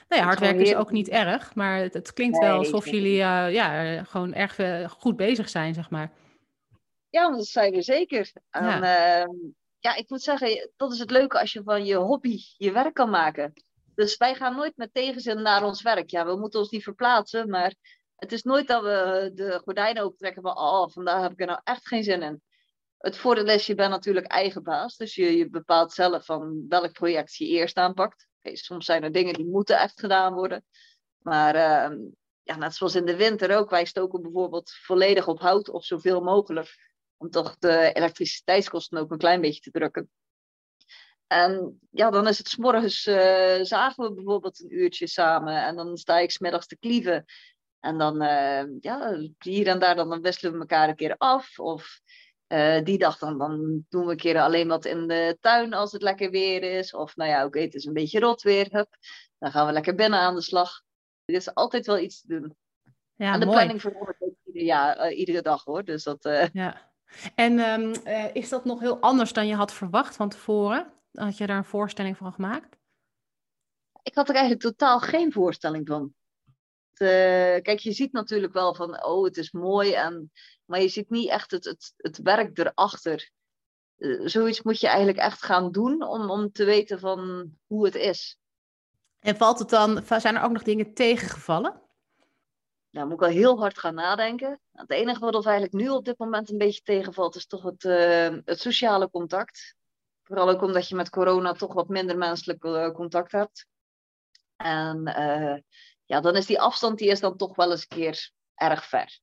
[0.07, 3.17] Nou ja, hard werken is ook niet erg, maar het, het klinkt wel alsof jullie
[3.17, 6.11] uh, ja, gewoon erg uh, goed bezig zijn, zeg maar.
[7.09, 8.31] Ja, dat zijn we zeker.
[8.49, 9.19] En, ja.
[9.21, 9.35] Ehm,
[9.79, 12.93] ja, ik moet zeggen, dat is het leuke als je van je hobby je werk
[12.93, 13.53] kan maken.
[13.95, 16.09] Dus wij gaan nooit met tegenzin naar ons werk.
[16.09, 17.73] Ja, we moeten ons niet verplaatsen, maar
[18.15, 21.59] het is nooit dat we de gordijnen opentrekken van, oh, vandaag heb ik er nou
[21.63, 22.41] echt geen zin in
[22.97, 24.97] het voordeel is, je bent natuurlijk eigen baas.
[24.97, 28.27] Dus je, je bepaalt zelf van welk project je eerst aanpakt.
[28.41, 30.65] Soms zijn er dingen die moeten echt gedaan worden.
[31.17, 31.97] Maar uh,
[32.43, 33.69] ja, net zoals in de winter ook.
[33.69, 36.93] Wij stoken bijvoorbeeld volledig op hout of zoveel mogelijk.
[37.17, 40.09] Om toch de elektriciteitskosten ook een klein beetje te drukken.
[41.27, 45.63] En ja, dan is het s morgens uh, zagen we bijvoorbeeld een uurtje samen.
[45.63, 47.25] En dan sta ik smiddags te klieven.
[47.79, 51.59] En dan, uh, ja, hier en daar, dan, dan wisselen we elkaar een keer af.
[51.59, 51.99] Of
[52.47, 55.91] uh, die dag dan, dan doen we een keer alleen wat in de tuin als
[55.91, 56.93] het lekker weer is.
[56.93, 58.67] Of nou ja, oké, het is een beetje rot weer.
[58.71, 58.97] Hup.
[59.37, 60.81] Dan gaan we lekker binnen aan de slag.
[61.25, 62.55] Er is altijd wel iets te doen.
[63.15, 63.57] Ja, en de mooi.
[63.57, 65.83] planning verandert ook ieder jaar, uh, iedere dag hoor.
[65.83, 66.47] Dus dat, uh...
[66.53, 66.93] ja.
[67.35, 67.93] En um,
[68.33, 70.93] is dat nog heel anders dan je had verwacht van tevoren?
[71.11, 72.77] Had je daar een voorstelling van gemaakt?
[74.03, 76.13] Ik had er eigenlijk totaal geen voorstelling van.
[76.97, 80.31] Kijk, je ziet natuurlijk wel van, oh, het is mooi en
[80.65, 83.29] maar je ziet niet echt het, het, het werk erachter.
[83.97, 87.95] Uh, zoiets moet je eigenlijk echt gaan doen om, om te weten van hoe het
[87.95, 88.37] is.
[89.19, 91.81] En valt het dan, zijn er ook nog dingen tegengevallen?
[92.89, 94.59] Nou, moet ik wel heel hard gaan nadenken.
[94.71, 97.83] Het enige wat er eigenlijk nu op dit moment een beetje tegenvalt, is toch het,
[97.83, 99.75] uh, het sociale contact.
[100.23, 103.67] Vooral ook omdat je met corona toch wat minder menselijk uh, contact hebt.
[104.55, 105.03] En
[106.05, 109.19] ja, dan is die afstand die is dan toch wel eens een keer erg ver.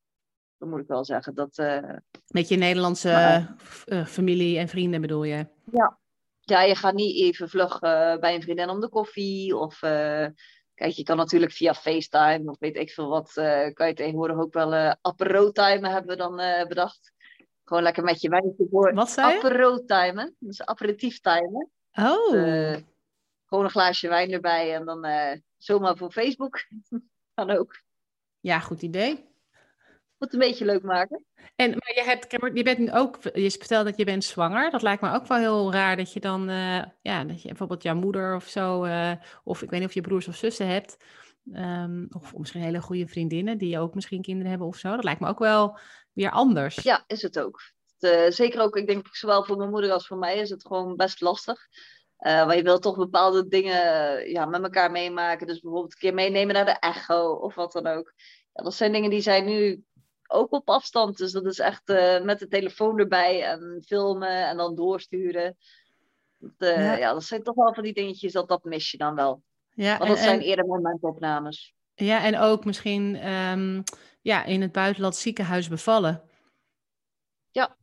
[0.57, 1.35] Dat moet ik wel zeggen.
[1.35, 1.95] Dat, uh...
[2.27, 5.47] Met je Nederlandse maar, uh, familie en vrienden bedoel je?
[5.71, 5.97] Ja.
[6.45, 7.79] Ja, je gaat niet even vlug
[8.19, 9.57] bij een vriendin om de koffie.
[9.57, 13.31] Of kijk, je kan natuurlijk via FaceTime of weet ik veel wat.
[13.73, 16.35] kan je tegenwoordig ook wel uh, apero-timen hebben we dan
[16.67, 17.13] bedacht.
[17.63, 18.93] Gewoon lekker met je wijntje voor.
[18.93, 19.37] Wat zei je?
[19.37, 20.35] Apero-timen.
[20.39, 21.69] Dus aperitief timen.
[21.93, 22.31] Oh.
[23.45, 25.05] gewoon een glaasje wijn erbij en dan
[25.63, 26.67] zomaar voor Facebook.
[27.33, 27.81] kan ook.
[28.39, 29.31] Ja, goed idee
[30.23, 31.25] het een beetje leuk maken.
[31.55, 34.71] En, maar je, hebt, je bent nu ook, je vertelt dat je bent zwanger.
[34.71, 37.83] Dat lijkt me ook wel heel raar dat je dan, uh, ja, dat je bijvoorbeeld
[37.83, 39.11] jouw moeder of zo, uh,
[39.43, 40.97] of ik weet niet of je broers of zussen hebt,
[41.53, 44.95] um, of misschien hele goede vriendinnen die ook misschien kinderen hebben of zo.
[44.95, 45.77] Dat lijkt me ook wel
[46.13, 46.75] weer anders.
[46.75, 47.61] Ja, is het ook.
[47.99, 50.95] Uh, zeker ook, ik denk zowel voor mijn moeder als voor mij is het gewoon
[50.95, 51.67] best lastig.
[52.23, 55.47] Uh, maar je wilt toch bepaalde dingen ja, met elkaar meemaken.
[55.47, 58.13] Dus bijvoorbeeld een keer meenemen naar de echo of wat dan ook.
[58.53, 59.83] Ja, dat zijn dingen die zij nu
[60.27, 61.17] ook op afstand.
[61.17, 65.57] Dus dat is echt uh, met de telefoon erbij en filmen en dan doorsturen.
[66.37, 66.95] Dat, uh, ja.
[66.97, 67.13] ja.
[67.13, 69.41] dat zijn toch wel van die dingetjes dat dat mis je dan wel.
[69.69, 71.73] Ja, Want dat en, zijn eerder momentopnames.
[71.95, 73.83] Ja, en ook misschien um,
[74.21, 76.21] ja, in het buitenland ziekenhuis bevallen.
[77.51, 77.75] Ja.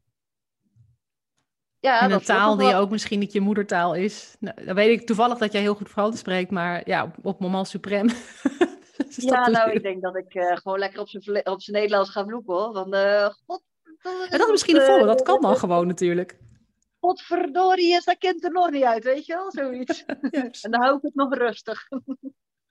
[1.81, 4.37] Ja, in een taal die ook misschien niet je moedertaal is.
[4.39, 7.41] Nou, dan weet ik toevallig dat jij heel goed Frans spreekt, maar ja, op, op
[7.41, 8.09] moment suprem
[9.17, 12.55] ja, nou, ik denk dat ik uh, gewoon lekker op zijn op Nederlands ga vloeken
[12.55, 12.73] hoor.
[12.73, 13.63] Want, uh, god,
[14.03, 16.39] en dat is misschien een voorbeeld, dat kan dan gewoon natuurlijk.
[17.01, 20.05] Godverdorie is dat kind er nog niet uit, weet je wel, zoiets.
[20.63, 21.89] en dan hou ik het nog rustig.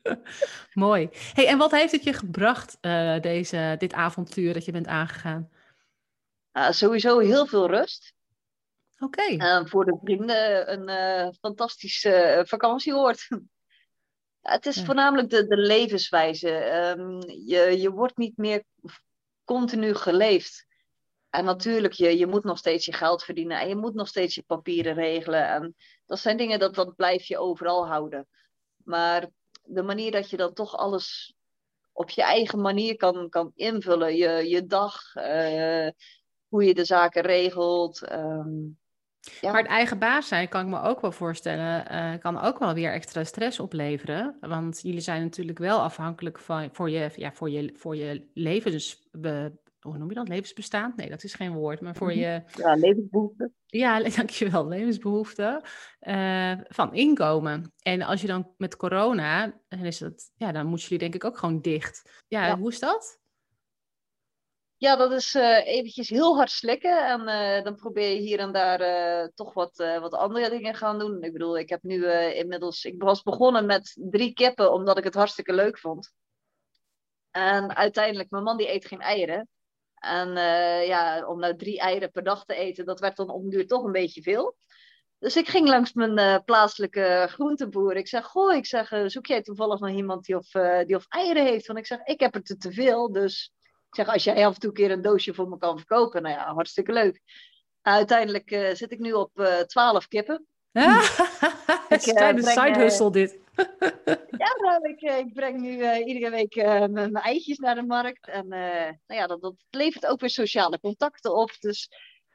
[0.73, 1.09] Mooi.
[1.11, 5.49] Hey, en wat heeft het je gebracht, uh, deze, dit avontuur dat je bent aangegaan?
[6.69, 8.13] sowieso heel veel rust.
[8.99, 9.33] Oké.
[9.33, 9.65] Okay.
[9.65, 13.27] voor de vrienden een fantastische vakantieoord.
[14.41, 16.49] Het is voornamelijk de, de levenswijze.
[16.97, 18.63] Um, je, je wordt niet meer
[19.43, 20.67] continu geleefd.
[21.29, 24.35] En natuurlijk, je, je moet nog steeds je geld verdienen en je moet nog steeds
[24.35, 25.47] je papieren regelen.
[25.47, 25.75] En
[26.05, 28.27] dat zijn dingen dat, dat blijf je overal houden.
[28.83, 29.29] Maar
[29.63, 31.35] de manier dat je dan toch alles
[31.91, 34.15] op je eigen manier kan, kan invullen.
[34.15, 35.89] Je, je dag, uh,
[36.47, 38.03] hoe je de zaken regelt.
[38.03, 38.67] Ehm,
[39.41, 39.51] ja.
[39.51, 42.73] Maar het eigen baas zijn kan ik me ook wel voorstellen, uh, kan ook wel
[42.73, 44.37] weer extra stress opleveren.
[44.39, 49.09] Want jullie zijn natuurlijk wel afhankelijk van voor je, ja, voor je, voor je levens,
[49.79, 50.27] hoe noem je dat?
[50.27, 50.93] Levensbestaan?
[50.95, 52.19] Nee, dat is geen woord, maar voor mhm.
[52.19, 52.41] je...
[52.55, 53.53] Ja, levensbehoeften.
[53.65, 55.61] Ja, dankjewel, levensbehoeften
[56.01, 57.73] uh, van inkomen.
[57.81, 61.23] En als je dan met corona, dan, is dat, ja, dan moeten jullie denk ik
[61.23, 62.23] ook gewoon dicht.
[62.27, 63.19] Ja, hoe is dat?
[64.79, 67.07] Ja, dat is uh, eventjes heel hard slikken.
[67.07, 70.99] En uh, dan probeer je hier en daar uh, toch wat, wat andere dingen gaan
[70.99, 71.23] doen.
[71.23, 72.85] Ik bedoel, ik heb nu inmiddels...
[72.85, 76.13] Ik was begonnen met drie kippen, omdat ik het hartstikke leuk vond.
[77.31, 79.47] En uiteindelijk, mijn man die eet geen eieren.
[79.95, 80.33] En
[80.85, 83.83] ja, om nou drie eieren per dag te eten, dat werd dan op duur toch
[83.83, 84.55] een beetje veel.
[85.17, 87.95] Dus ik ging langs mijn plaatselijke groenteboer.
[87.95, 90.49] Ik zeg, goh, ik zeg, zoek jij toevallig nog iemand die of,
[90.85, 91.67] die of eieren heeft?
[91.67, 93.51] Want ik zeg, ik heb er te veel, dus
[93.89, 96.21] ik zeg, als jij af en toe een keer een doosje voor me kan verkopen,
[96.21, 97.21] nou ja, hartstikke leuk.
[97.81, 100.45] Uiteindelijk uh, zit ik nu op uh, eh, 12 kippen.
[101.89, 103.37] Het is een side hustle dit.
[104.37, 106.55] ja, nou, ik, ik, breng nu uh, iedere week
[106.91, 108.27] mijn eitjes naar de markt.
[108.27, 111.51] En nou ja, dat, dat levert ook weer sociale contacten op.
[111.59, 111.89] Dus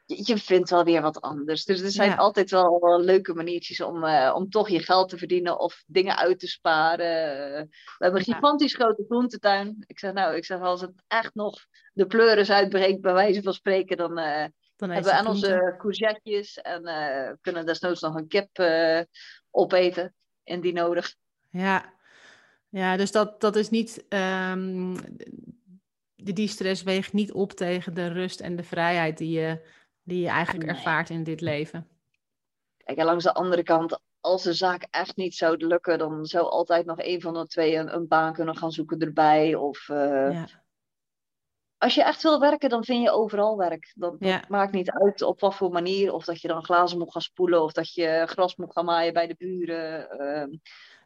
[0.07, 1.65] je vindt wel weer wat anders.
[1.65, 5.59] Dus er zijn altijd wel leuke maniertjes om, uh, om toch je geld te verdienen
[5.59, 7.69] of dingen uit te sparen.
[7.69, 9.85] we hebben een gigantisch grote groentetuin.
[9.87, 13.53] Ik zeg nou, ik zeg als het echt nog de pleuris uitbreekt, bij wijze van
[13.53, 14.45] spreken, dan, uh,
[14.77, 18.49] dan hebben we aan onze courgettejes en uh, kunnen desnoods nog een kip
[19.51, 21.15] opeten, indien nodig.
[21.51, 21.93] Ja,
[22.69, 24.05] ja dus dat, dat is niet.
[24.09, 24.97] Um,
[26.33, 29.61] die stress weegt niet op tegen de rust en de vrijheid die je
[30.05, 31.89] die je eigenlijk ervaart in dit leven.
[32.77, 36.47] Kijk, en langs de andere kant, als de zaak echt niet zou lukken, dan zou
[36.47, 39.55] altijd nog een van de twee een, een baan kunnen gaan zoeken erbij.
[39.55, 39.97] Of uh,
[40.33, 40.47] ja.
[41.79, 43.93] als je echt wil werken, dan vind je overal werk.
[43.95, 46.13] Dat, dat maakt niet uit op wat voor manier.
[46.13, 49.13] Of dat je dan glazen moet gaan spoelen, of dat je gras moet gaan maaien
[49.13, 50.09] bij de buren.
[50.21, 50.59] Uh,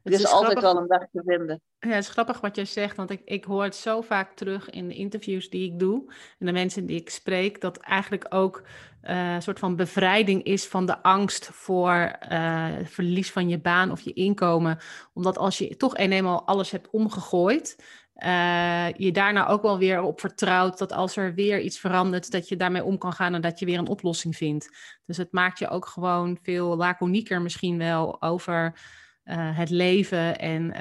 [0.02, 1.60] het is, is altijd wel een weg te vinden.
[1.78, 4.70] Ja, het is grappig wat jij zegt, want ik, ik hoor het zo vaak terug
[4.70, 8.62] in de interviews die ik doe en de mensen die ik spreek, dat eigenlijk ook
[9.02, 14.00] uh, soort van bevrijding is van de angst voor uh, verlies van je baan of
[14.00, 14.78] je inkomen.
[15.12, 17.84] Omdat als je toch eenmaal alles hebt omgegooid,
[18.16, 22.48] uh, je daarna ook wel weer op vertrouwt dat als er weer iets verandert, dat
[22.48, 24.76] je daarmee om kan gaan en dat je weer een oplossing vindt.
[25.06, 28.78] Dus het maakt je ook gewoon veel laconieker misschien wel over
[29.30, 30.72] het leven en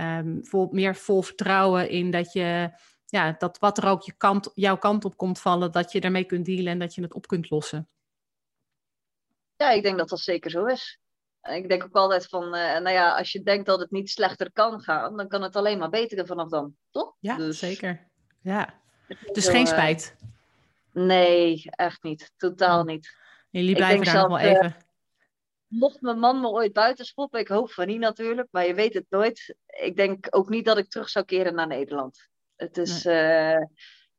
[0.43, 2.69] vol, meer vol vertrouwen in dat je,
[3.05, 6.23] ja, dat wat er ook je kant, jouw kant op komt vallen, dat je daarmee
[6.23, 7.87] kunt dealen en dat je het op kunt lossen.
[9.57, 10.99] Ja, ik denk dat dat zeker zo is.
[11.41, 14.51] Ik denk ook altijd van, uh, nou ja, als je denkt dat het niet slechter
[14.51, 17.15] kan gaan, dan kan het alleen maar beter vanaf dan, toch?
[17.19, 17.59] Ja, dus...
[17.59, 18.07] zeker.
[18.41, 18.73] Ja.
[19.31, 20.15] Dus geen uh, spijt.
[20.91, 22.31] Nee, echt niet.
[22.37, 23.15] Totaal niet.
[23.49, 24.75] Jullie blijven daar nog wel even
[25.67, 28.93] mocht mijn man me ooit buiten schoppen, ik hoop van niet natuurlijk, maar je weet
[28.93, 29.55] het nooit.
[29.65, 32.27] Ik denk ook niet dat ik terug zou keren naar Nederland.
[32.55, 33.67] Het is, nee.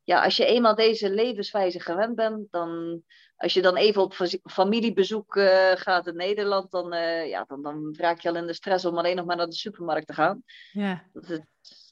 [0.05, 3.03] ja, als je eenmaal deze levenswijze gewend bent, dan,
[3.39, 4.15] als je dan even op
[4.45, 8.53] familiebezoek uh, gaat in Nederland, dan, uh, ja, dan, dan raak je al in de
[8.53, 10.43] stress om alleen nog maar naar de supermarkt te gaan.
[10.73, 11.05] Ja.
[11.13, 11.41] Dat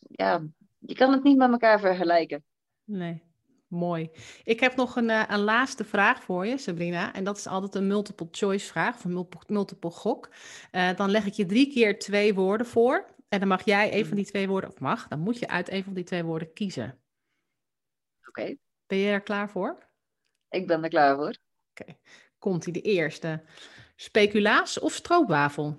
[0.08, 0.42] ja,
[0.78, 2.44] je kan het niet met elkaar vergelijken.
[2.84, 3.22] Nee.
[3.68, 4.10] Mooi.
[4.44, 7.12] Ik heb nog een, uh, een laatste vraag voor je, Sabrina.
[7.14, 10.28] En dat is altijd een multiple choice vraag, of een multiple, gok.
[10.72, 13.14] Uh, dan leg ik je drie keer twee woorden voor.
[13.28, 15.70] En dan mag jij een van die twee woorden, of mag, dan moet je uit
[15.70, 17.00] een van die twee woorden kiezen.
[18.18, 18.28] Oké.
[18.28, 18.58] Okay.
[18.86, 19.85] Ben je er klaar voor?
[20.56, 21.36] Ik ben er klaar voor.
[21.70, 21.82] Oké.
[21.82, 21.98] Okay.
[22.38, 23.44] Komt-ie, de eerste.
[23.96, 25.78] Speculaas of stroopwafel?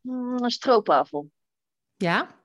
[0.00, 1.30] Mm, een stroopwafel.
[1.96, 2.38] Ja?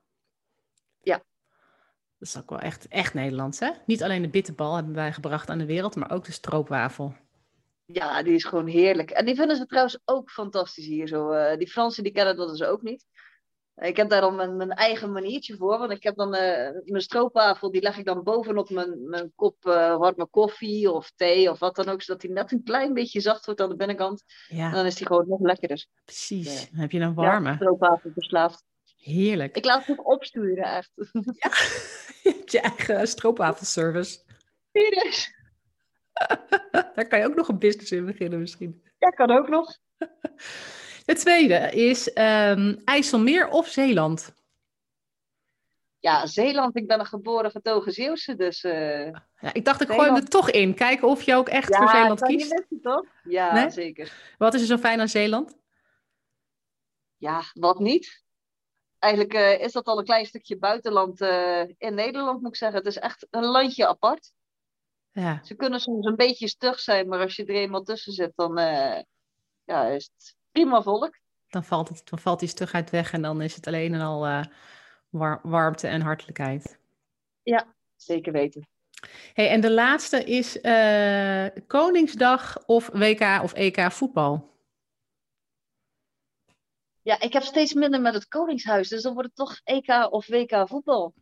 [2.24, 3.72] Dat is ook wel echt, echt Nederlands, hè?
[3.86, 7.16] Niet alleen de bitterbal hebben wij gebracht aan de wereld, maar ook de stroopwafel.
[7.86, 9.09] Ja, die is gewoon heerlijk.
[9.09, 11.07] En die vinden ze trouwens ook fantastisch hier.
[11.07, 11.34] Zo.
[11.34, 13.05] Uh, die Fransen die kennen dat dus ook niet.
[13.76, 15.78] Ik heb daar dan mijn, mijn eigen maniertje voor.
[15.78, 16.42] Want ik heb dan uh,
[16.86, 21.50] mijn stroopwafel, die leg ik dan bovenop mijn, mijn kop uh, warme koffie of thee
[21.50, 22.02] of wat dan ook.
[22.02, 24.24] Zodat die net een klein beetje zacht wordt aan de binnenkant.
[24.48, 24.66] Ja.
[24.66, 25.86] En dan is die gewoon nog lekkerder.
[26.06, 26.70] Precies.
[26.70, 27.50] Dan heb je een warme.
[27.50, 28.64] Ja, stroopwafel verslaafd.
[28.98, 29.56] Heerlijk.
[29.56, 30.92] Ik laat het ook opsturen, echt.
[31.12, 31.50] Ja,
[32.24, 34.20] je hebt je eigen stroopwafelservice.
[34.72, 35.34] Serieus?
[36.96, 38.84] Daar kan je ook nog een business in beginnen misschien.
[38.98, 39.78] Ja, kan ook nog.
[41.06, 44.34] Het tweede is um, IJsselmeer of Zeeland?
[45.99, 46.78] Ja, Zeeland.
[46.78, 48.64] Ik ben een geboren getogen Zeeuwse, dus...
[48.64, 50.74] Uh, ja, ik dacht, ik gooi hem er toch in.
[50.74, 52.51] Kijken of je ook echt ja, voor Zeeland kiest.
[52.51, 53.06] Ja, toch?
[53.24, 54.36] Ja, zeker.
[54.38, 55.58] Wat is er zo fijn aan Zeeland?
[57.18, 58.24] Ja, wat niet?
[58.99, 62.78] eigenlijk eh, is dat al een klein stukje buitenland eh, in Nederland, moet ik zeggen.
[62.78, 64.32] Het is echt een landje apart.
[65.12, 65.43] Ja.
[65.43, 68.56] Ze kunnen soms een beetje stug zijn, maar als je er eenmaal tussen zit, dan
[69.64, 71.20] ja, is het prima volk.
[71.49, 74.45] Dan valt, het, dan valt die stugheid weg en dan is het alleen en al
[75.10, 76.80] war warmte en hartelijkheid.
[77.43, 78.68] Ja, zeker weten.
[79.34, 80.62] Hey, en de laatste is
[81.68, 84.51] Koningsdag of WK of EK voetbal.
[87.01, 90.28] Ja, ik heb steeds minder met het Koningshuis, dus dan wordt het toch EK of
[90.28, 91.14] WK voetbal.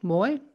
[0.00, 0.49] Mooi.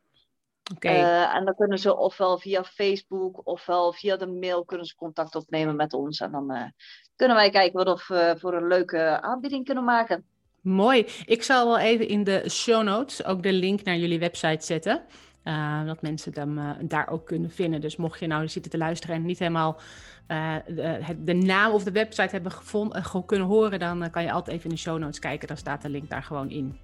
[0.73, 1.35] Okay.
[1.35, 5.75] en dan kunnen ze ofwel via Facebook ofwel via de mail kunnen ze contact opnemen
[5.75, 6.19] met ons.
[6.19, 6.73] En dan
[7.15, 10.25] kunnen wij kijken wat we voor een leuke aanbieding kunnen maken.
[10.61, 11.05] Mooi.
[11.25, 15.05] Ik zal wel even in de show notes ook de link naar jullie website zetten.
[15.43, 17.81] Uh, dat mensen hem uh, daar ook kunnen vinden.
[17.81, 19.79] Dus mocht je nou zitten te luisteren en niet helemaal
[20.27, 24.55] uh, de, de, naam of de website hebben gevonden, kunnen horen, dan kan je altijd
[24.55, 25.47] even in de show notes kijken.
[25.47, 26.77] Dan staat de link daar gewoon in.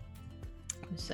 [0.89, 1.09] Dus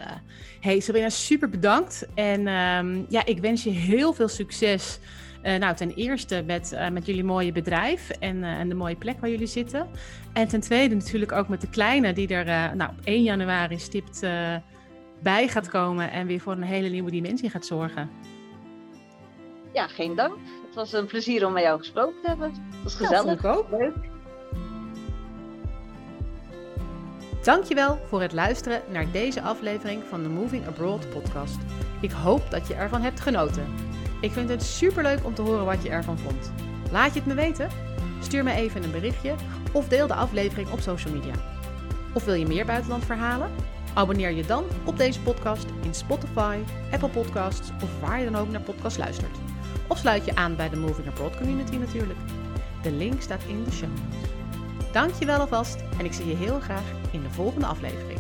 [0.59, 2.07] hey Sabrina, super bedankt.
[2.13, 4.99] En um, ja, ik wens je heel veel succes
[5.41, 9.47] nou, ten eerste met, met jullie mooie bedrijf en, en de mooie plek waar jullie
[9.47, 9.87] zitten.
[10.33, 14.21] En ten tweede natuurlijk ook met de kleine die er nou, op 1 januari stipt
[15.23, 18.09] bij gaat komen en weer voor een hele nieuwe dimensie gaat zorgen.
[19.73, 20.37] Ja, geen dank.
[20.65, 22.51] Het was een plezier om met jou gesproken te hebben.
[22.51, 23.41] Het was gezellig.
[23.41, 23.69] Ja, ook.
[23.69, 23.95] Leuk.
[27.43, 31.57] Dankjewel voor het luisteren naar deze aflevering van de Moving Abroad podcast.
[32.01, 33.65] Ik hoop dat je ervan hebt genoten.
[34.21, 36.51] Ik vind het superleuk om te horen wat je ervan vond.
[36.91, 37.69] Laat je het me weten?
[38.21, 39.35] Stuur me even een berichtje
[39.71, 41.33] of deel de aflevering op social media.
[42.13, 43.51] Of wil je meer buitenlandverhalen?
[43.93, 46.57] Abonneer je dan op deze podcast in Spotify,
[46.91, 49.37] Apple Podcasts of waar je dan ook naar podcast luistert.
[49.87, 52.19] Of sluit je aan bij de Moving Abroad community natuurlijk.
[52.81, 54.29] De link staat in de show notes.
[54.91, 58.19] Dank je wel alvast en ik zie je heel graag in de volgende aflevering.